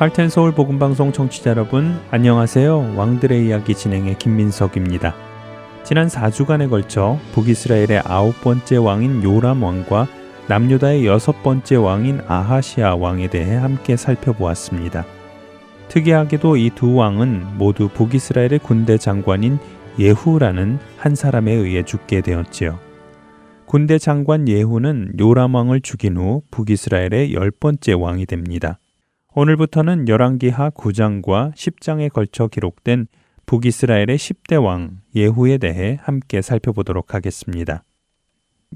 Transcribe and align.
할텐 0.00 0.30
서울 0.30 0.52
복음 0.52 0.78
방송 0.78 1.12
청취자 1.12 1.50
여러분 1.50 2.00
안녕하세요. 2.10 2.94
왕들의 2.96 3.46
이야기 3.46 3.74
진행의 3.74 4.18
김민석입니다. 4.18 5.14
지난 5.84 6.06
4주간에 6.06 6.70
걸쳐 6.70 7.18
북이스라엘의 7.34 8.00
아홉 8.06 8.40
번째 8.40 8.78
왕인 8.78 9.22
요람 9.22 9.62
왕과 9.62 10.08
남유다의 10.48 11.04
여섯 11.04 11.42
번째 11.42 11.76
왕인 11.76 12.22
아하시아 12.26 12.94
왕에 12.94 13.28
대해 13.28 13.56
함께 13.56 13.94
살펴보았습니다. 13.98 15.04
특이하게도 15.88 16.56
이 16.56 16.70
두 16.74 16.94
왕은 16.94 17.58
모두 17.58 17.90
북이스라엘의 17.90 18.60
군대 18.60 18.96
장관인 18.96 19.58
예후라는 19.98 20.78
한 20.96 21.14
사람에 21.14 21.52
의해 21.52 21.82
죽게 21.82 22.22
되었지요. 22.22 22.78
군대 23.66 23.98
장관 23.98 24.48
예후는 24.48 25.12
요람 25.20 25.56
왕을 25.56 25.82
죽인 25.82 26.16
후 26.16 26.40
북이스라엘의 26.50 27.34
열 27.34 27.50
번째 27.50 27.92
왕이 27.92 28.24
됩니다. 28.24 28.78
오늘부터는 29.32 30.08
열왕기하 30.08 30.70
9장과 30.70 31.54
10장에 31.54 32.12
걸쳐 32.12 32.48
기록된 32.48 33.06
북이스라엘의 33.46 34.18
10대 34.18 34.60
왕 34.60 34.98
예후에 35.14 35.58
대해 35.58 35.98
함께 36.02 36.42
살펴보도록 36.42 37.14
하겠습니다. 37.14 37.84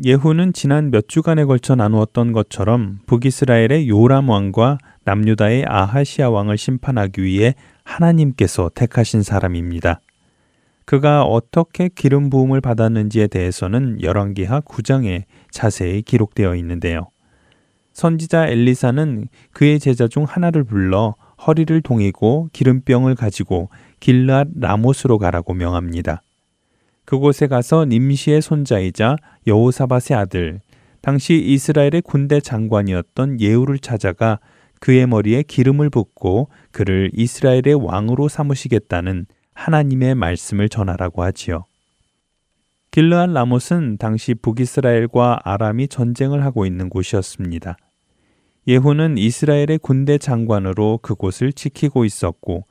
예후는 0.05 0.53
지난 0.53 0.93
몇 0.93 1.09
주간에 1.09 1.45
걸쳐 1.45 1.75
나누었던 1.75 2.31
것처럼 2.31 3.01
북이스라엘의 3.07 3.89
요람 3.89 4.29
왕과 4.29 4.79
남유다의 5.03 5.65
아하시아 5.67 6.31
왕을 6.31 6.57
심판하기 6.57 7.23
위해 7.23 7.55
하나님께서 7.83 8.71
택하신 8.73 9.23
사람입니다. 9.25 10.01
그가 10.85 11.25
어떻게 11.25 11.89
기름 11.89 12.31
부음을 12.31 12.61
받았는지에 12.61 13.27
대해서는 13.27 14.03
열왕기하 14.03 14.61
9장에 14.61 15.25
자세히 15.51 16.03
기록되어 16.03 16.55
있는데요. 16.57 17.09
선지자 17.95 18.49
엘리사는 18.49 19.29
그의 19.53 19.81
제자 19.81 20.07
중 20.09 20.25
하나를 20.25 20.65
불러 20.65 21.15
허리를 21.47 21.81
동이고 21.81 22.51
기름병을 22.53 23.15
가지고 23.15 23.71
길랏 24.01 24.61
라못으로 24.61 25.19
가라고 25.19 25.55
명합니다. 25.55 26.23
그곳에 27.05 27.47
가서 27.47 27.85
님시의 27.85 28.43
손자이자 28.43 29.17
여호사밧의 29.47 30.17
아들, 30.17 30.61
당시 31.01 31.35
이스라엘의 31.35 32.03
군대 32.03 32.41
장관이었던 32.41 33.41
예후를 33.41 33.79
찾아가 33.79 34.41
그의 34.81 35.07
머리에 35.07 35.43
기름을 35.43 35.91
붓고 35.91 36.49
그를 36.73 37.11
이스라엘의 37.15 37.75
왕으로 37.75 38.29
삼으시겠다는 38.29 39.27
하나님의 39.53 40.15
말씀을 40.15 40.69
전하라고 40.69 41.23
하지요. 41.23 41.65
길르한 42.95 43.33
라못은 43.33 43.97
당시 43.99 44.35
북이스라엘과 44.35 45.41
아람이 45.43 45.89
전쟁을 45.89 46.45
하고 46.45 46.65
있는 46.65 46.89
곳이었습니다. 46.89 47.77
예후는 48.69 49.19
이스라엘의 49.19 49.81
군대 49.83 50.17
장관으로 50.17 51.01
그곳을 51.03 51.53
지키고 51.53 52.05
있었고 52.05 52.67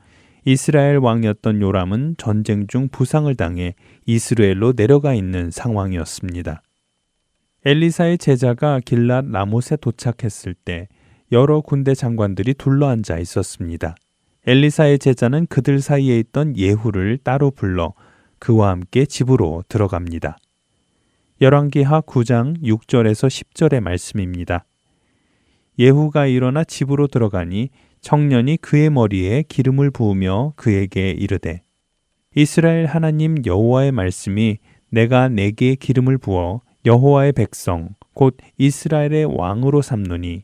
이스라엘 0.45 0.95
왕이었던 0.99 1.61
요람은 1.61 2.15
전쟁 2.17 2.67
중 2.67 2.87
부상을 2.87 3.35
당해 3.35 3.75
이스라엘로 4.05 4.71
내려가 4.71 5.13
있는 5.13 5.51
상황이었습니다. 5.51 6.61
엘리사의 7.65 8.17
제자가 8.17 8.79
길랏 8.79 9.29
라못에 9.29 9.75
도착했을 9.81 10.53
때 10.53 10.87
여러 11.33 11.59
군대 11.59 11.93
장관들이 11.93 12.53
둘러앉아 12.53 13.19
있었습니다. 13.19 13.93
엘리사의 14.47 14.99
제자는 14.99 15.47
그들 15.47 15.81
사이에 15.81 16.17
있던 16.19 16.55
예후를 16.55 17.17
따로 17.25 17.51
불러 17.51 17.93
그와 18.43 18.71
함께 18.71 19.05
집으로 19.05 19.63
들어갑니다. 19.69 20.37
열왕기하 21.39 22.01
9장 22.01 22.61
6절에서 22.61 23.29
10절의 23.29 23.79
말씀입니다. 23.79 24.65
예후가 25.79 26.25
일어나 26.25 26.65
집으로 26.65 27.07
들어가니 27.07 27.69
청년이 28.01 28.57
그의 28.57 28.89
머리에 28.89 29.43
기름을 29.47 29.91
부으며 29.91 30.51
그에게 30.57 31.11
이르되 31.11 31.61
이스라엘 32.35 32.85
하나님 32.85 33.37
여호와의 33.45 33.93
말씀이 33.93 34.57
내가 34.89 35.29
내게 35.29 35.75
기름을 35.75 36.17
부어 36.17 36.59
여호와의 36.85 37.31
백성 37.31 37.95
곧 38.13 38.35
이스라엘의 38.57 39.37
왕으로 39.37 39.81
삼노니 39.81 40.43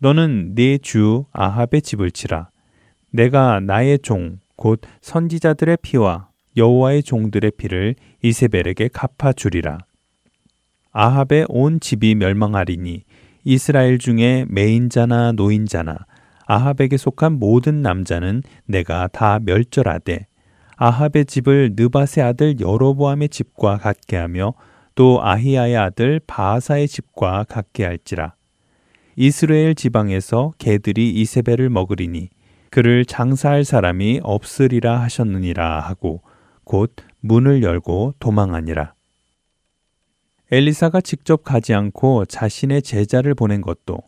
너는 0.00 0.56
네 0.56 0.78
주 0.78 1.26
아합의 1.30 1.82
집을 1.82 2.10
치라 2.10 2.50
내가 3.12 3.60
나의 3.60 4.00
종 4.00 4.40
곧 4.58 4.80
선지자들의 5.00 5.78
피와 5.82 6.27
여호와의 6.58 7.02
종들의 7.02 7.52
피를 7.56 7.94
이세벨에게 8.22 8.88
갚아 8.92 9.32
주리라. 9.32 9.78
아합의 10.92 11.46
온 11.48 11.80
집이 11.80 12.16
멸망하리니 12.16 13.04
이스라엘 13.44 13.98
중에 13.98 14.44
매인자나 14.48 15.32
노인자나 15.32 15.96
아합에게 16.46 16.96
속한 16.96 17.38
모든 17.38 17.82
남자는 17.82 18.42
내가 18.66 19.06
다 19.06 19.38
멸절하되 19.42 20.26
아합의 20.76 21.26
집을 21.26 21.74
느바세 21.76 22.20
아들 22.20 22.60
여로보암의 22.60 23.28
집과 23.28 23.78
같게 23.78 24.16
하며 24.16 24.54
또 24.94 25.20
아히야의 25.22 25.76
아들 25.76 26.20
바하사의 26.26 26.88
집과 26.88 27.44
같게 27.48 27.84
할지라. 27.84 28.34
이스라엘 29.16 29.74
지방에서 29.74 30.52
개들이 30.58 31.10
이세벨을 31.10 31.70
먹으리니 31.70 32.28
그를 32.70 33.04
장사할 33.04 33.64
사람이 33.64 34.20
없으리라 34.22 35.00
하셨느니라 35.00 35.80
하고 35.80 36.22
곧 36.68 36.94
문을 37.20 37.62
열고 37.62 38.14
도망하니라 38.20 38.92
엘리사가 40.52 41.00
직접 41.00 41.42
가지 41.42 41.72
않고 41.72 42.26
자신의 42.26 42.82
제자를 42.82 43.34
보낸 43.34 43.62
것도 43.62 43.98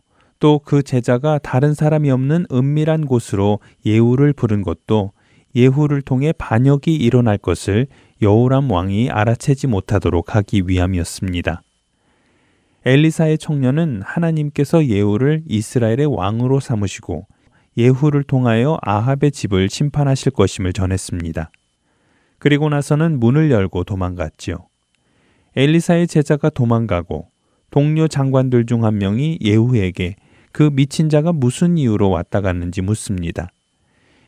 또 0.40 0.58
그 0.58 0.82
제자가 0.82 1.38
다른 1.38 1.72
사람이 1.72 2.10
없는 2.10 2.46
은밀한 2.52 3.06
곳으로 3.06 3.60
예후를 3.86 4.34
부른 4.34 4.62
것도 4.62 5.12
예후를 5.56 6.02
통해 6.02 6.32
반역이 6.32 6.94
일어날 6.94 7.38
것을 7.38 7.86
여호람 8.20 8.70
왕이 8.70 9.10
알아채지 9.10 9.66
못하도록 9.66 10.36
하기 10.36 10.62
위함이었습니다. 10.66 11.62
엘리사의 12.84 13.38
청년은 13.38 14.02
하나님께서 14.04 14.84
예후를 14.84 15.44
이스라엘의 15.48 16.06
왕으로 16.06 16.60
삼으시고 16.60 17.26
예후를 17.78 18.22
통하여 18.22 18.78
아합의 18.82 19.32
집을 19.32 19.70
심판하실 19.70 20.32
것임을 20.32 20.74
전했습니다. 20.74 21.50
그리고 22.40 22.68
나서는 22.68 23.20
문을 23.20 23.50
열고 23.52 23.84
도망갔지요. 23.84 24.56
엘리사의 25.54 26.08
제자가 26.08 26.50
도망가고 26.50 27.28
동료 27.70 28.08
장관들 28.08 28.66
중 28.66 28.82
한 28.82 28.98
명이 28.98 29.38
예후에게 29.42 30.16
그 30.50 30.70
미친 30.72 31.08
자가 31.08 31.32
무슨 31.32 31.78
이유로 31.78 32.10
왔다 32.10 32.40
갔는지 32.40 32.82
묻습니다. 32.82 33.50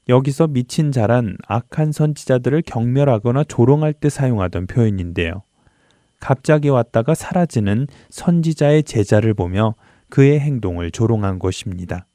여기서 0.08 0.48
미친 0.48 0.92
자란 0.92 1.36
악한 1.46 1.92
선지자들을 1.92 2.62
경멸하거나 2.62 3.44
조롱할 3.44 3.94
때 3.94 4.08
사용하던 4.08 4.66
표현인데요. 4.66 5.42
갑자기 6.20 6.68
왔다가 6.68 7.14
사라지는 7.14 7.86
선지자의 8.10 8.84
제자를 8.84 9.34
보며 9.34 9.74
그의 10.10 10.38
행동을 10.38 10.90
조롱한 10.90 11.38
것입니다. 11.38 12.06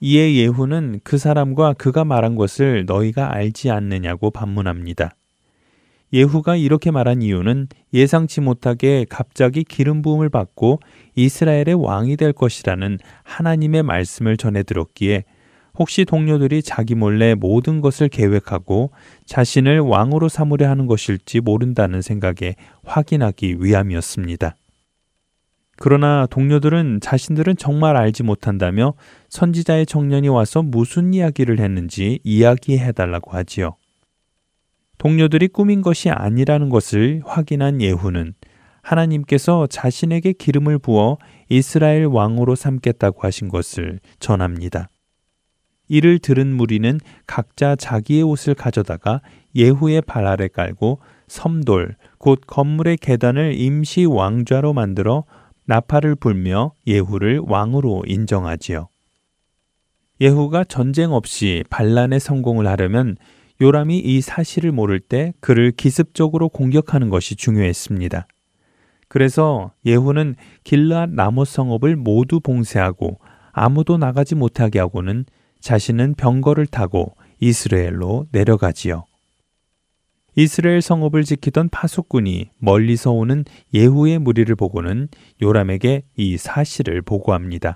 이에 0.00 0.34
예후는 0.34 1.00
그 1.04 1.16
사람과 1.16 1.72
그가 1.72 2.04
말한 2.04 2.36
것을 2.36 2.84
너희가 2.84 3.34
알지 3.34 3.70
않느냐고 3.70 4.30
반문합니다. 4.30 5.10
예후가 6.12 6.56
이렇게 6.56 6.90
말한 6.90 7.22
이유는 7.22 7.68
예상치 7.92 8.40
못하게 8.40 9.06
갑자기 9.08 9.64
기름 9.64 10.02
부음을 10.02 10.28
받고 10.28 10.80
이스라엘의 11.14 11.74
왕이 11.74 12.16
될 12.16 12.32
것이라는 12.32 12.98
하나님의 13.24 13.82
말씀을 13.82 14.36
전해 14.36 14.62
들었기에 14.62 15.24
혹시 15.78 16.04
동료들이 16.04 16.62
자기 16.62 16.94
몰래 16.94 17.34
모든 17.34 17.80
것을 17.80 18.08
계획하고 18.08 18.92
자신을 19.24 19.80
왕으로 19.80 20.28
삼으려 20.28 20.68
하는 20.68 20.86
것일지 20.86 21.40
모른다는 21.40 22.02
생각에 22.02 22.54
확인하기 22.84 23.56
위함이었습니다. 23.60 24.56
그러나 25.78 26.26
동료들은 26.30 27.00
자신들은 27.02 27.56
정말 27.56 27.96
알지 27.96 28.22
못한다며 28.22 28.94
선지자의 29.28 29.86
청년이 29.86 30.28
와서 30.28 30.62
무슨 30.62 31.12
이야기를 31.12 31.60
했는지 31.60 32.20
이야기해 32.24 32.92
달라고 32.92 33.32
하지요. 33.32 33.76
동료들이 34.98 35.48
꾸민 35.48 35.82
것이 35.82 36.08
아니라는 36.10 36.70
것을 36.70 37.22
확인한 37.24 37.82
예후는 37.82 38.34
하나님께서 38.82 39.66
자신에게 39.66 40.32
기름을 40.32 40.78
부어 40.78 41.18
이스라엘 41.48 42.06
왕으로 42.06 42.54
삼겠다고 42.54 43.20
하신 43.22 43.48
것을 43.48 44.00
전합니다. 44.20 44.88
이를 45.88 46.18
들은 46.18 46.54
무리는 46.54 46.98
각자 47.26 47.76
자기의 47.76 48.22
옷을 48.22 48.54
가져다가 48.54 49.20
예후의 49.54 50.02
발 50.02 50.26
아래 50.26 50.48
깔고 50.48 51.00
섬돌, 51.28 51.96
곧 52.18 52.40
건물의 52.46 52.98
계단을 52.98 53.54
임시 53.56 54.04
왕좌로 54.04 54.72
만들어 54.72 55.24
나팔을 55.66 56.14
불며 56.14 56.72
예후를 56.86 57.40
왕으로 57.44 58.04
인정하지요. 58.06 58.88
예후가 60.20 60.64
전쟁 60.64 61.12
없이 61.12 61.64
반란에 61.68 62.18
성공을 62.18 62.66
하려면 62.66 63.16
요람이 63.60 63.98
이 63.98 64.20
사실을 64.20 64.72
모를 64.72 65.00
때 65.00 65.32
그를 65.40 65.72
기습적으로 65.72 66.48
공격하는 66.48 67.10
것이 67.10 67.36
중요했습니다. 67.36 68.26
그래서 69.08 69.72
예후는 69.84 70.34
길르앗 70.64 71.10
나못 71.10 71.46
성읍을 71.46 71.96
모두 71.96 72.40
봉쇄하고 72.40 73.18
아무도 73.52 73.98
나가지 73.98 74.34
못하게 74.34 74.78
하고는 74.78 75.24
자신은 75.60 76.14
병거를 76.14 76.66
타고 76.66 77.16
이스라엘로 77.40 78.26
내려가지요. 78.32 79.04
이스라엘 80.38 80.82
성읍을 80.82 81.24
지키던 81.24 81.70
파수꾼이 81.70 82.50
멀리서 82.58 83.10
오는 83.10 83.44
예후의 83.72 84.18
무리를 84.18 84.54
보고는 84.54 85.08
요람에게 85.40 86.02
이 86.16 86.36
사실을 86.36 87.00
보고합니다. 87.00 87.74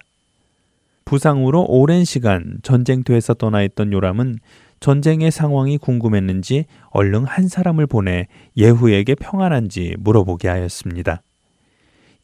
부상으로 1.07 1.65
오랜 1.67 2.05
시간 2.05 2.59
전쟁터에서 2.63 3.33
떠나 3.35 3.63
있던 3.63 3.93
요람은 3.95 4.37
전쟁의 4.79 5.31
상황이 5.31 5.79
궁금했는지 5.79 6.67
얼른 6.91 7.25
한 7.25 7.49
사람을 7.49 7.87
보내 7.87 8.27
예후에게 8.59 9.15
평안한지 9.15 9.97
물어보게 9.99 10.49
하였습니다. 10.49 11.23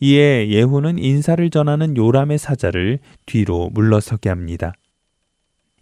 이에 0.01 0.49
예후는 0.51 0.99
인사를 0.99 1.49
전하는 1.49 1.97
요람의 1.97 2.37
사자를 2.37 2.99
뒤로 3.25 3.71
물러서게 3.73 4.29
합니다. 4.29 4.75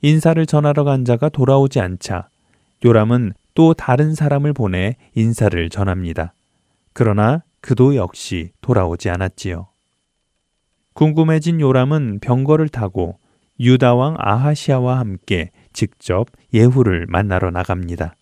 인사를 0.02 0.46
전하러 0.46 0.84
간 0.84 1.04
자가 1.04 1.28
돌아오지 1.28 1.80
않자 1.80 2.28
요람은 2.84 3.32
또 3.54 3.72
다른 3.72 4.14
사람을 4.14 4.52
보내 4.52 4.96
인사를 5.14 5.70
전합니다. 5.70 6.34
그러나 6.92 7.42
그도 7.60 7.96
역시 7.96 8.50
돌아오지 8.60 9.10
않았지요. 9.10 9.68
궁금해진 10.92 11.60
요람은 11.60 12.20
병거를 12.20 12.68
타고 12.68 13.18
유다왕 13.58 14.16
아하시아와 14.18 14.98
함께 14.98 15.50
직접 15.72 16.28
예후를 16.52 17.06
만나러 17.08 17.50
나갑니다. 17.50 18.14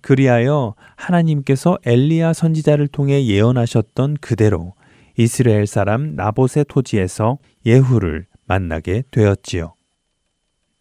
그리하여 0.00 0.74
하나님께서 0.96 1.78
엘리야 1.84 2.32
선지자를 2.32 2.88
통해 2.88 3.24
예언하셨던 3.24 4.18
그대로 4.20 4.74
이스라엘 5.16 5.66
사람 5.66 6.16
나봇의 6.16 6.64
토지에서 6.68 7.38
예후를 7.64 8.26
만나게 8.46 9.04
되었지요. 9.10 9.74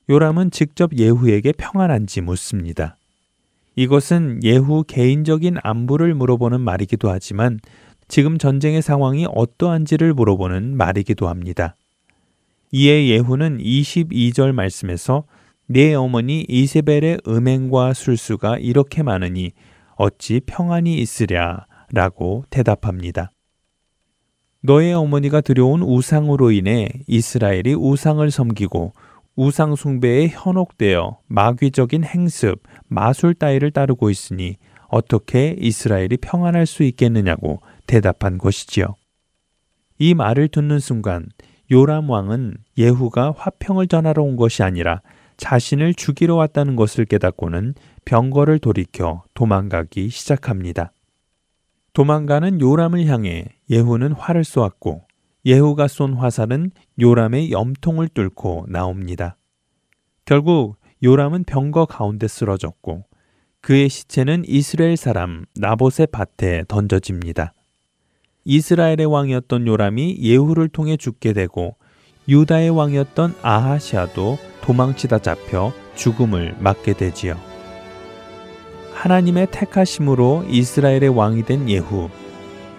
요람은 0.09 0.51
직접 0.51 0.98
예후에게 0.98 1.53
평안한지 1.53 2.21
묻습니다. 2.21 2.98
이것은 3.76 4.44
예후 4.44 4.84
개인적인 4.88 5.58
안부를 5.64 6.14
물어보는 6.14 6.62
말이기도 6.62 7.10
하지만 7.10 7.60
지금 8.08 8.38
전쟁의 8.38 8.82
상황이 8.82 9.26
어떠한지를 9.34 10.14
물어보는 10.14 10.76
말이기도 10.76 11.30
합니다. 11.30 11.76
이에 12.72 13.08
예후는 13.08 13.60
22절 13.60 14.52
말씀에서 14.52 15.24
내 15.68 15.94
어머니 15.94 16.46
이세벨의 16.50 17.20
음행과 17.28 17.94
술수가 17.94 18.58
이렇게 18.58 19.04
많으니 19.04 19.52
어찌 19.96 20.42
평안이 20.46 20.96
있으랴 20.96 21.66
라고 21.94 22.44
대답합니다. 22.50 23.32
너의 24.62 24.94
어머니가 24.94 25.42
들여온 25.42 25.82
우상으로 25.82 26.52
인해 26.52 26.90
이스라엘이 27.08 27.74
우상을 27.74 28.30
섬기고 28.30 28.94
우상 29.36 29.76
숭배에 29.76 30.28
현혹되어 30.28 31.20
마귀적인 31.28 32.04
행습, 32.04 32.62
마술 32.92 33.34
따위를 33.34 33.72
따르고 33.72 34.10
있으니 34.10 34.58
어떻게 34.90 35.56
이스라엘이 35.58 36.18
평안할 36.18 36.66
수 36.66 36.84
있겠느냐고 36.84 37.62
대답한 37.88 38.38
것이지요. 38.38 38.96
이 39.98 40.14
말을 40.14 40.50
듣는 40.50 40.80
순간 40.80 41.28
요람 41.72 42.10
왕은 42.10 42.58
예후가 42.78 43.34
화평을 43.38 43.88
전하러 43.88 44.22
온 44.24 44.36
것이 44.36 44.62
아니라 44.62 45.02
자신을 45.38 45.94
죽이러 45.94 46.36
왔다는 46.36 46.76
것을 46.76 47.06
깨닫고는 47.06 47.76
병거를 48.04 48.60
돌이켜 48.60 49.24
도망가기 49.36 50.10
시작합니다. 50.10 50.92
도망가는 51.94 52.60
요람을 52.60 53.06
향해 53.06 53.46
예후는 53.70 54.12
활을 54.12 54.44
쏘았고 54.44 55.06
예후가 55.46 55.88
쏜 55.88 56.16
화살은 56.16 56.72
요람의 57.00 57.52
염통을 57.52 58.10
뚫고 58.10 58.66
나옵니다. 58.68 59.38
결국 60.26 60.81
요람은 61.03 61.45
병거 61.45 61.86
가운데 61.86 62.27
쓰러졌고 62.27 63.03
그의 63.62 63.89
시체는 63.89 64.44
이스라엘 64.48 64.98
사람 64.98 65.45
나봇의 65.56 66.07
밭에 66.12 66.65
던져집니다. 66.68 67.53
이스라엘의 68.45 69.06
왕이었던 69.06 69.68
요람이 69.68 70.18
예후를 70.21 70.69
통해 70.69 70.98
죽게 70.98 71.33
되고 71.33 71.75
유다의 72.27 72.69
왕이었던 72.69 73.36
아하시아도 73.42 74.38
도망치다 74.62 75.19
잡혀 75.19 75.74
죽음을 75.95 76.56
맞게 76.59 76.94
되지요. 76.94 77.36
하나님의 78.94 79.48
택하심으로 79.51 80.45
이스라엘의 80.48 81.09
왕이 81.09 81.44
된 81.44 81.68
예후. 81.68 82.09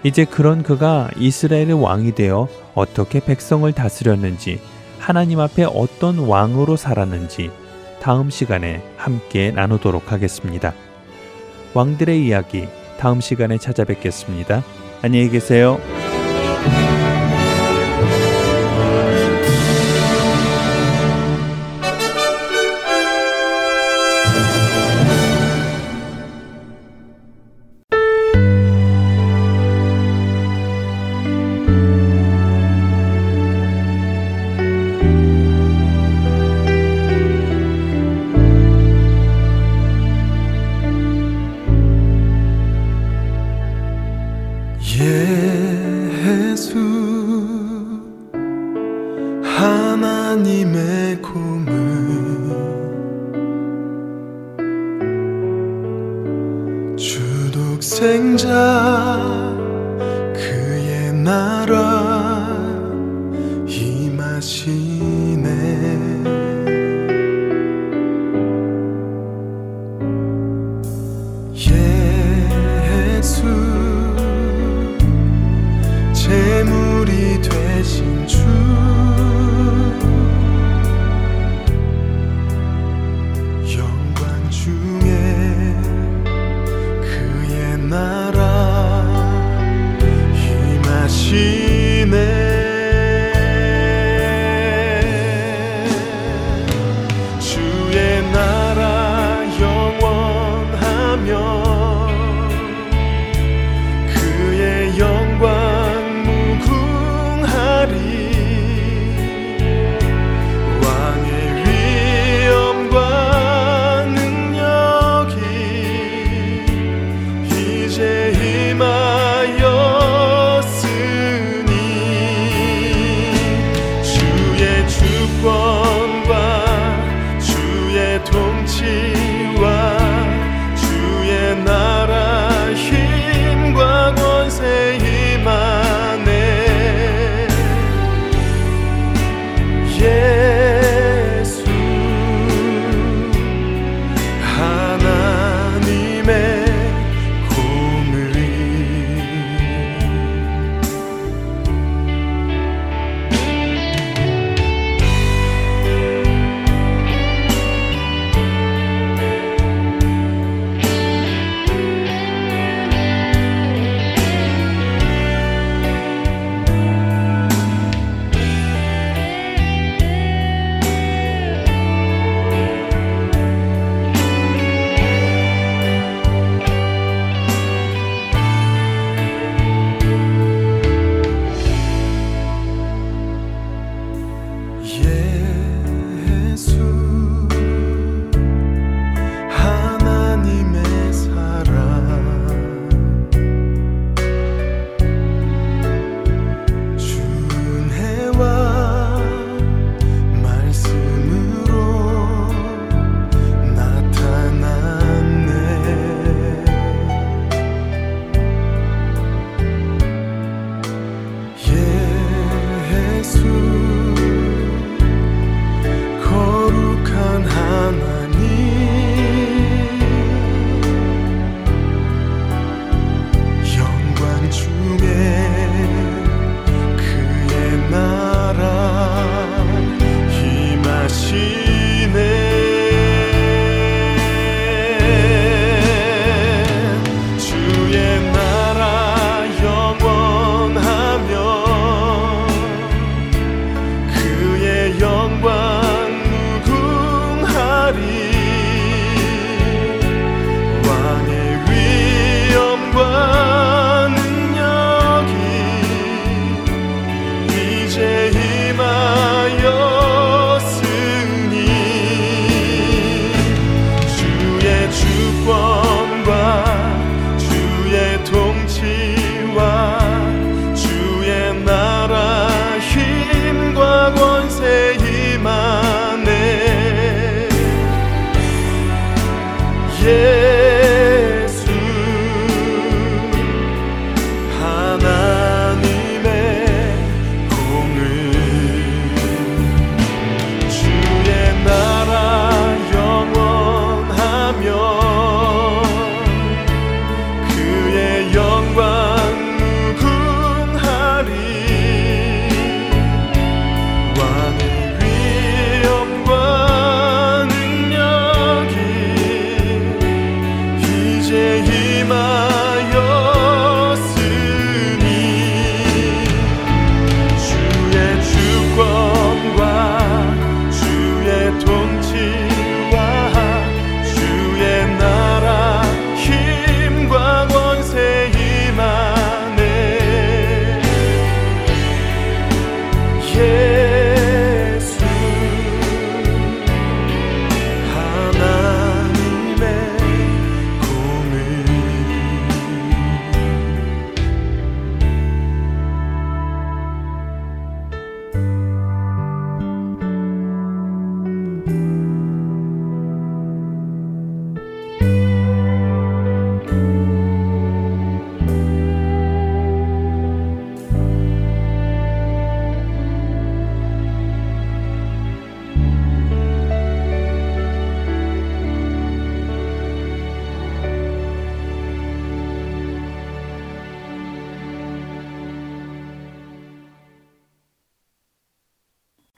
이제 0.05 0.25
그런 0.25 0.63
그가 0.63 1.11
이스라엘의 1.17 1.73
왕이 1.73 2.15
되어 2.15 2.49
어떻게 2.75 3.21
백성을 3.21 3.71
다스렸는지 3.73 4.61
하나님 4.99 5.41
앞에 5.41 5.65
어떤 5.65 6.19
왕으로 6.19 6.77
살았는지 6.77 7.51
다음 8.03 8.31
시간에 8.31 8.83
함께 8.97 9.53
나누도록 9.53 10.11
하겠습니다. 10.11 10.75
왕들의 11.73 12.27
이야기 12.27 12.67
다음 12.99 13.21
시간에 13.21 13.59
찾아뵙겠습니다. 13.59 14.65
안녕히 15.03 15.29
계세요. 15.29 15.79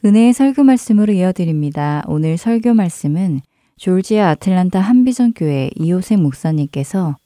은혜의 0.05 0.35
설교 0.35 0.65
말씀으로 0.65 1.15
이어드립니다. 1.15 2.03
오늘 2.07 2.37
설교 2.37 2.75
말씀은 2.75 3.41
졸지아 3.79 4.29
아틀란타 4.31 4.79
한비전 4.79 5.33
교회 5.33 5.71
이호생 5.77 6.23
목사님께서 6.23 7.17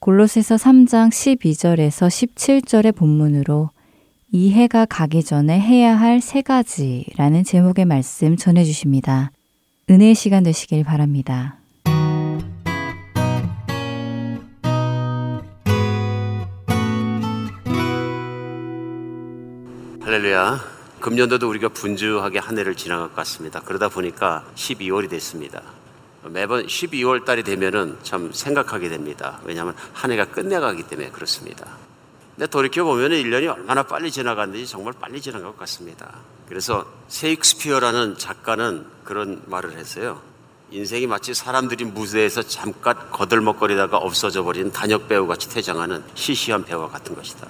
골로새서 0.00 0.56
3장 0.56 1.10
12절에서 1.10 2.08
17절의 2.08 2.96
본문으로 2.96 3.68
이 4.32 4.52
해가 4.52 4.86
가기 4.86 5.22
전에 5.22 5.60
해야 5.60 5.98
할 5.98 6.20
세 6.20 6.40
가지라는 6.40 7.44
제목의 7.44 7.84
말씀 7.84 8.36
전해 8.36 8.64
주십니다. 8.64 9.30
은혜의 9.90 10.14
시간 10.14 10.42
되시길 10.42 10.82
바랍니다. 10.82 11.58
할렐루야. 20.00 20.73
금년도도 21.04 21.46
우리가 21.50 21.68
분주하게 21.68 22.38
한 22.38 22.56
해를 22.56 22.74
지나갈 22.74 23.08
것 23.08 23.16
같습니다. 23.16 23.60
그러다 23.60 23.90
보니까 23.90 24.42
12월이 24.54 25.10
됐습니다. 25.10 25.60
매번 26.22 26.66
12월 26.66 27.26
달이 27.26 27.42
되면은 27.42 27.98
참 28.02 28.32
생각하게 28.32 28.88
됩니다. 28.88 29.38
왜냐하면 29.44 29.74
한 29.92 30.10
해가 30.12 30.24
끝내가기 30.24 30.84
때문에 30.84 31.10
그렇습니다. 31.10 31.66
근데 32.34 32.46
돌이켜보면 32.46 33.10
1년이 33.10 33.54
얼마나 33.54 33.82
빨리 33.82 34.10
지나갔는지 34.10 34.66
정말 34.66 34.94
빨리 34.98 35.20
지나간 35.20 35.48
것 35.48 35.58
같습니다. 35.58 36.10
그래서 36.48 36.86
세익스피어라는 37.08 38.16
작가는 38.16 38.86
그런 39.04 39.42
말을 39.44 39.72
했어요. 39.72 40.22
인생이 40.70 41.06
마치 41.06 41.34
사람들이 41.34 41.84
무대에서 41.84 42.42
잠깐 42.42 42.96
거들먹거리다가 43.10 43.98
없어져 43.98 44.42
버린 44.42 44.72
단역 44.72 45.06
배우 45.08 45.26
같이 45.26 45.50
퇴장하는 45.50 46.02
시시한 46.14 46.64
배우와 46.64 46.88
같은 46.88 47.14
것이다. 47.14 47.46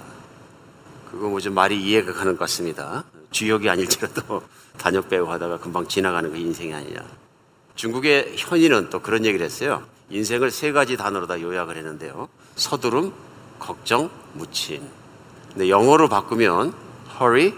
그거 1.09 1.29
뭐좀 1.29 1.53
말이 1.53 1.81
이해가 1.81 2.11
가는 2.11 2.33
것 2.33 2.39
같습니다. 2.39 3.05
주역이 3.31 3.69
아닐지라도 3.69 4.43
단역 4.77 5.09
배우 5.09 5.29
하다가 5.29 5.59
금방 5.59 5.87
지나가는 5.87 6.31
그 6.31 6.37
인생이 6.37 6.73
아니냐. 6.73 7.03
중국의 7.75 8.35
현인은 8.37 8.89
또 8.89 9.01
그런 9.01 9.25
얘기를 9.25 9.45
했어요. 9.45 9.83
인생을 10.09 10.51
세 10.51 10.71
가지 10.71 10.97
단어로 10.97 11.27
다 11.27 11.39
요약을 11.41 11.77
했는데요. 11.77 12.29
서두름, 12.55 13.13
걱정, 13.59 14.09
무침. 14.33 14.81
근데 15.49 15.69
영어로 15.69 16.07
바꾸면 16.09 16.73
hurry, 17.19 17.53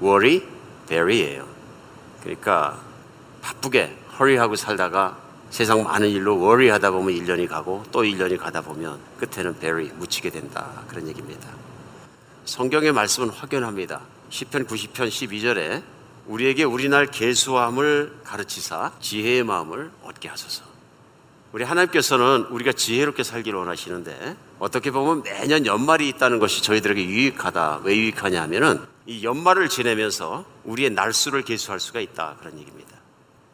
worry, 0.00 0.42
bury예요. 0.88 1.46
그러니까 2.22 2.80
바쁘게 3.40 3.96
hurry하고 4.14 4.56
살다가 4.56 5.18
세상 5.50 5.82
많은 5.82 6.08
일로 6.08 6.36
worry 6.36 6.70
하다 6.70 6.90
보면 6.92 7.14
1년이 7.14 7.48
가고 7.48 7.84
또 7.92 8.02
1년이 8.02 8.38
가다 8.38 8.62
보면 8.62 8.98
끝에는 9.18 9.58
bury, 9.58 9.90
묻히게 9.98 10.30
된다. 10.30 10.82
그런 10.88 11.06
얘기입니다. 11.08 11.48
성경의 12.44 12.92
말씀은 12.92 13.28
확연합니다. 13.28 14.00
10편 14.32 14.66
90편 14.66 15.08
12절에 15.08 15.82
우리에게 16.26 16.64
우리날 16.64 17.06
계수함을 17.06 18.20
가르치사 18.24 18.92
지혜의 19.00 19.44
마음을 19.44 19.90
얻게 20.02 20.28
하소서. 20.28 20.64
우리 21.52 21.64
하나님께서는 21.64 22.46
우리가 22.50 22.72
지혜롭게 22.72 23.24
살기를 23.24 23.58
원하시는데 23.58 24.36
어떻게 24.58 24.90
보면 24.90 25.22
매년 25.22 25.66
연말이 25.66 26.08
있다는 26.08 26.38
것이 26.38 26.62
저희들에게 26.62 27.04
유익하다. 27.04 27.80
왜 27.84 27.94
유익하냐 27.94 28.40
하면은 28.42 28.80
이 29.04 29.22
연말을 29.22 29.68
지내면서 29.68 30.46
우리의 30.64 30.90
날수를 30.90 31.42
계수할 31.42 31.78
수가 31.78 32.00
있다. 32.00 32.36
그런 32.40 32.58
얘기입니다. 32.58 32.90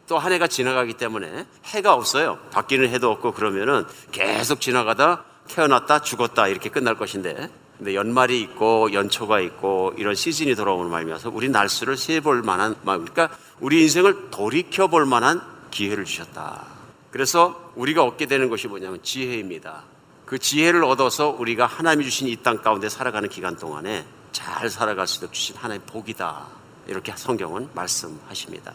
또 0.07 0.17
한 0.17 0.31
해가 0.31 0.47
지나가기 0.47 0.93
때문에 0.93 1.45
해가 1.65 1.93
없어요. 1.93 2.39
바뀌는 2.51 2.89
해도 2.89 3.11
없고 3.11 3.33
그러면은 3.33 3.85
계속 4.11 4.61
지나가다 4.61 5.25
태어났다 5.49 6.01
죽었다 6.01 6.47
이렇게 6.47 6.69
끝날 6.69 6.95
것인데 6.95 7.49
근데 7.79 7.95
연말이 7.95 8.41
있고 8.41 8.91
연초가 8.91 9.39
있고 9.39 9.93
이런 9.97 10.13
시즌이 10.13 10.53
돌아오는 10.55 10.91
말이면서 10.91 11.31
우리 11.33 11.47
날수를 11.47 11.95
세볼 11.95 12.43
만한 12.43 12.75
그러니까 12.83 13.29
우리 13.61 13.81
인생을 13.83 14.31
돌이켜 14.31 14.87
볼 14.87 15.05
만한 15.05 15.41
기회를 15.71 16.03
주셨다. 16.03 16.65
그래서 17.09 17.71
우리가 17.75 18.03
얻게 18.03 18.25
되는 18.25 18.49
것이 18.49 18.67
뭐냐면 18.67 19.01
지혜입니다. 19.01 19.83
그 20.25 20.37
지혜를 20.37 20.83
얻어서 20.83 21.29
우리가 21.29 21.65
하나님이 21.65 22.03
주신 22.03 22.27
이 22.27 22.35
땅 22.35 22.61
가운데 22.61 22.89
살아가는 22.89 23.29
기간 23.29 23.55
동안에 23.55 24.05
잘 24.33 24.69
살아갈 24.69 25.07
수 25.07 25.17
있도록 25.17 25.33
주신 25.33 25.55
하나님의 25.55 25.87
복이다. 25.87 26.47
이렇게 26.87 27.13
성경은 27.15 27.69
말씀하십니다. 27.73 28.73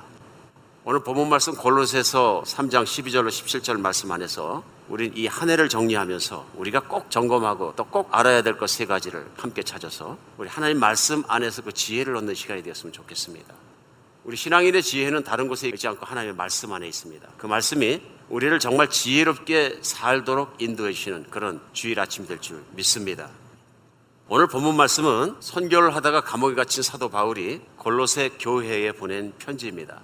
오늘 0.84 1.00
본문 1.04 1.28
말씀 1.28 1.54
골로새서 1.54 2.44
3장 2.46 2.84
12절로 2.84 3.28
17절 3.28 3.78
말씀 3.80 4.10
안에서 4.10 4.62
우린 4.88 5.12
이 5.16 5.26
한 5.26 5.48
해를 5.48 5.68
정리하면서 5.68 6.50
우리가 6.56 6.80
꼭 6.80 7.10
점검하고 7.10 7.74
또 7.76 7.84
꼭 7.84 8.08
알아야 8.12 8.42
될 8.42 8.56
것 8.58 8.66
세 8.68 8.84
가지를 8.86 9.26
함께 9.36 9.62
찾아서 9.62 10.18
우리 10.36 10.48
하나님 10.48 10.78
말씀 10.78 11.22
안에서 11.28 11.62
그 11.62 11.72
지혜를 11.72 12.16
얻는 12.16 12.34
시간이 12.34 12.62
되었으면 12.62 12.92
좋겠습니다. 12.92 13.54
우리 14.24 14.36
신앙인의 14.36 14.82
지혜는 14.82 15.24
다른 15.24 15.48
곳에 15.48 15.68
있지 15.68 15.86
않고 15.88 16.04
하나님의 16.06 16.34
말씀 16.36 16.72
안에 16.72 16.86
있습니다. 16.88 17.28
그 17.38 17.46
말씀이 17.46 18.00
우리를 18.30 18.58
정말 18.58 18.88
지혜롭게 18.90 19.78
살도록 19.82 20.56
인도해 20.58 20.92
주시는 20.92 21.26
그런 21.30 21.60
주일 21.72 22.00
아침이 22.00 22.26
될 22.26 22.38
줄 22.40 22.62
믿습니다. 22.72 23.28
오늘 24.28 24.46
본문 24.46 24.76
말씀은 24.76 25.36
선교를 25.40 25.94
하다가 25.94 26.22
감옥에 26.22 26.54
갇힌 26.54 26.82
사도 26.82 27.10
바울이 27.10 27.60
골로새 27.76 28.30
교회에 28.40 28.92
보낸 28.92 29.34
편지입니다. 29.38 30.00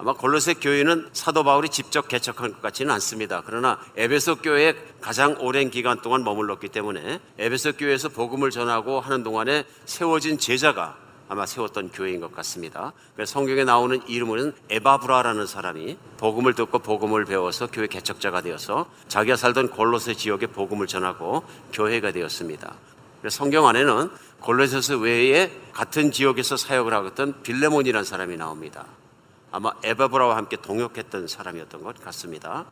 아마 0.00 0.12
골로새 0.12 0.54
교회는 0.54 1.08
사도 1.12 1.42
바울이 1.42 1.68
직접 1.70 2.06
개척한 2.06 2.52
것 2.52 2.62
같지는 2.62 2.94
않습니다. 2.94 3.42
그러나 3.44 3.80
에베소 3.96 4.36
교회에 4.36 4.74
가장 5.00 5.36
오랜 5.40 5.70
기간 5.70 6.00
동안 6.00 6.22
머물렀기 6.22 6.68
때문에 6.68 7.18
에베소 7.36 7.72
교회에서 7.72 8.10
복음을 8.10 8.50
전하고 8.50 9.00
하는 9.00 9.24
동안에 9.24 9.64
세워진 9.86 10.38
제자가 10.38 10.96
아마 11.28 11.46
세웠던 11.46 11.90
교회인 11.90 12.20
것 12.20 12.32
같습니다. 12.36 12.92
성경에 13.26 13.64
나오는 13.64 14.00
이름은 14.06 14.54
에바브라라는 14.70 15.46
사람이 15.46 15.98
복음을 16.16 16.54
듣고 16.54 16.78
복음을 16.78 17.24
배워서 17.24 17.66
교회 17.66 17.88
개척자가 17.88 18.40
되어서 18.40 18.88
자기가 19.08 19.36
살던 19.36 19.70
골로새 19.70 20.14
지역에 20.14 20.46
복음을 20.46 20.86
전하고 20.86 21.42
교회가 21.72 22.12
되었습니다. 22.12 22.72
성경 23.28 23.66
안에는 23.66 24.10
골로새서 24.40 24.98
외에 24.98 25.50
같은 25.72 26.12
지역에서 26.12 26.56
사역을 26.56 26.94
하고 26.94 27.08
있던 27.08 27.42
빌레몬이라는 27.42 28.04
사람이 28.04 28.36
나옵니다. 28.36 28.86
아마 29.50 29.72
에바브라와 29.82 30.36
함께 30.36 30.56
동역했던 30.56 31.28
사람이었던 31.28 31.82
것 31.82 32.02
같습니다. 32.04 32.66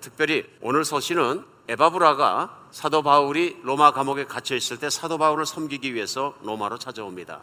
특별히 0.00 0.44
오늘 0.60 0.84
소시는 0.84 1.44
에바브라가 1.68 2.68
사도 2.70 3.02
바울이 3.02 3.58
로마 3.62 3.92
감옥에 3.92 4.24
갇혀 4.24 4.56
있을 4.56 4.78
때 4.78 4.90
사도 4.90 5.18
바울을 5.18 5.46
섬기기 5.46 5.94
위해서 5.94 6.34
로마로 6.42 6.78
찾아옵니다. 6.78 7.40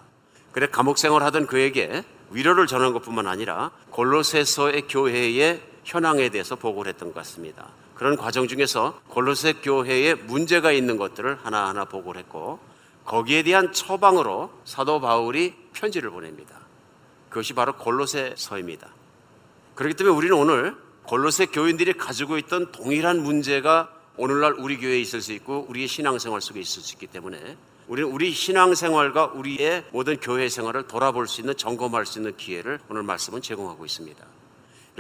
그래 0.52 0.68
감옥 0.72 0.98
생활하던 0.98 1.48
그에게 1.48 2.04
위로를 2.30 2.68
전한 2.68 2.94
것뿐만 2.94 3.28
아니라 3.28 3.72
골로새서의 3.92 4.88
교회의 4.88 5.62
현황에 5.84 6.30
대해서 6.30 6.56
보고를 6.56 6.90
했던 6.92 7.10
것 7.10 7.16
같습니다. 7.16 7.70
그런 7.96 8.18
과정 8.18 8.48
중에서 8.48 9.00
골로새 9.10 9.54
교회에 9.64 10.16
문제가 10.16 10.72
있는 10.72 10.98
것들을 10.98 11.40
하나하나 11.44 11.86
보고를 11.86 12.20
했고 12.20 12.60
거기에 13.06 13.44
대한 13.44 13.72
처방으로 13.72 14.52
사도 14.64 15.00
바울이 15.00 15.54
편지를 15.74 16.10
보냅니다. 16.10 16.63
그것이 17.34 17.54
바로 17.54 17.74
골로새서입니다. 17.74 18.88
그렇기 19.74 19.96
때문에 19.96 20.16
우리는 20.16 20.38
오늘 20.38 20.78
골로새 21.04 21.48
교인들이 21.48 21.94
가지고 21.94 22.38
있던 22.38 22.72
동일한 22.72 23.24
문제가 23.24 23.90
오늘날 24.18 24.54
우리 24.54 24.78
교회에 24.78 25.00
있을 25.00 25.20
수 25.20 25.34
있고 25.34 25.66
우리의 25.68 25.88
신앙생활 25.88 26.42
속에 26.42 26.60
있을 26.60 26.84
수 26.84 26.94
있기 26.94 27.08
때문에 27.08 27.58
우리는 27.88 28.10
우리 28.10 28.32
신앙생활과 28.32 29.32
우리의 29.34 29.86
모든 29.92 30.18
교회 30.18 30.48
생활을 30.48 30.88
돌아볼 30.88 31.28
수 31.28 31.42
있는 31.42 31.58
점검할 31.58 32.06
수 32.06 32.20
있는 32.20 32.38
기회를 32.38 32.80
오늘 32.88 33.02
말씀은 33.02 33.42
제공하고 33.42 33.84
있습니다. 33.84 34.24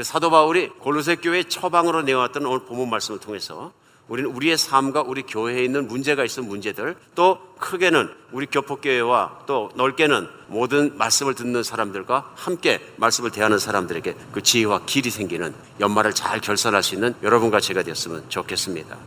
사도 0.01 0.31
바울이 0.31 0.69
골로새 0.69 1.17
교회 1.17 1.43
처방으로 1.43 2.01
내왔던 2.01 2.47
오늘 2.47 2.65
본문 2.65 2.89
말씀을 2.89 3.19
통해서 3.19 3.71
우리는 4.09 4.29
우리의 4.31 4.57
삶과 4.57 5.03
우리 5.03 5.23
교회에 5.23 5.63
있는 5.63 5.87
문제가 5.87 6.25
있는 6.25 6.47
문제들 6.47 6.95
또 7.15 7.39
크게는 7.59 8.09
우리 8.31 8.45
교포교회와 8.47 9.39
또 9.45 9.71
넓게는 9.75 10.27
모든 10.47 10.97
말씀을 10.97 11.35
듣는 11.35 11.63
사람들과 11.63 12.33
함께 12.35 12.81
말씀을 12.97 13.31
대하는 13.31 13.59
사람들에게 13.59 14.15
그 14.33 14.43
지혜와 14.43 14.81
길이 14.85 15.09
생기는 15.09 15.53
연말을 15.79 16.13
잘 16.13 16.41
결산할 16.41 16.83
수 16.83 16.95
있는 16.95 17.15
여러분과 17.23 17.61
제가 17.61 17.83
되었으면 17.83 18.29
좋겠습니다. 18.29 18.97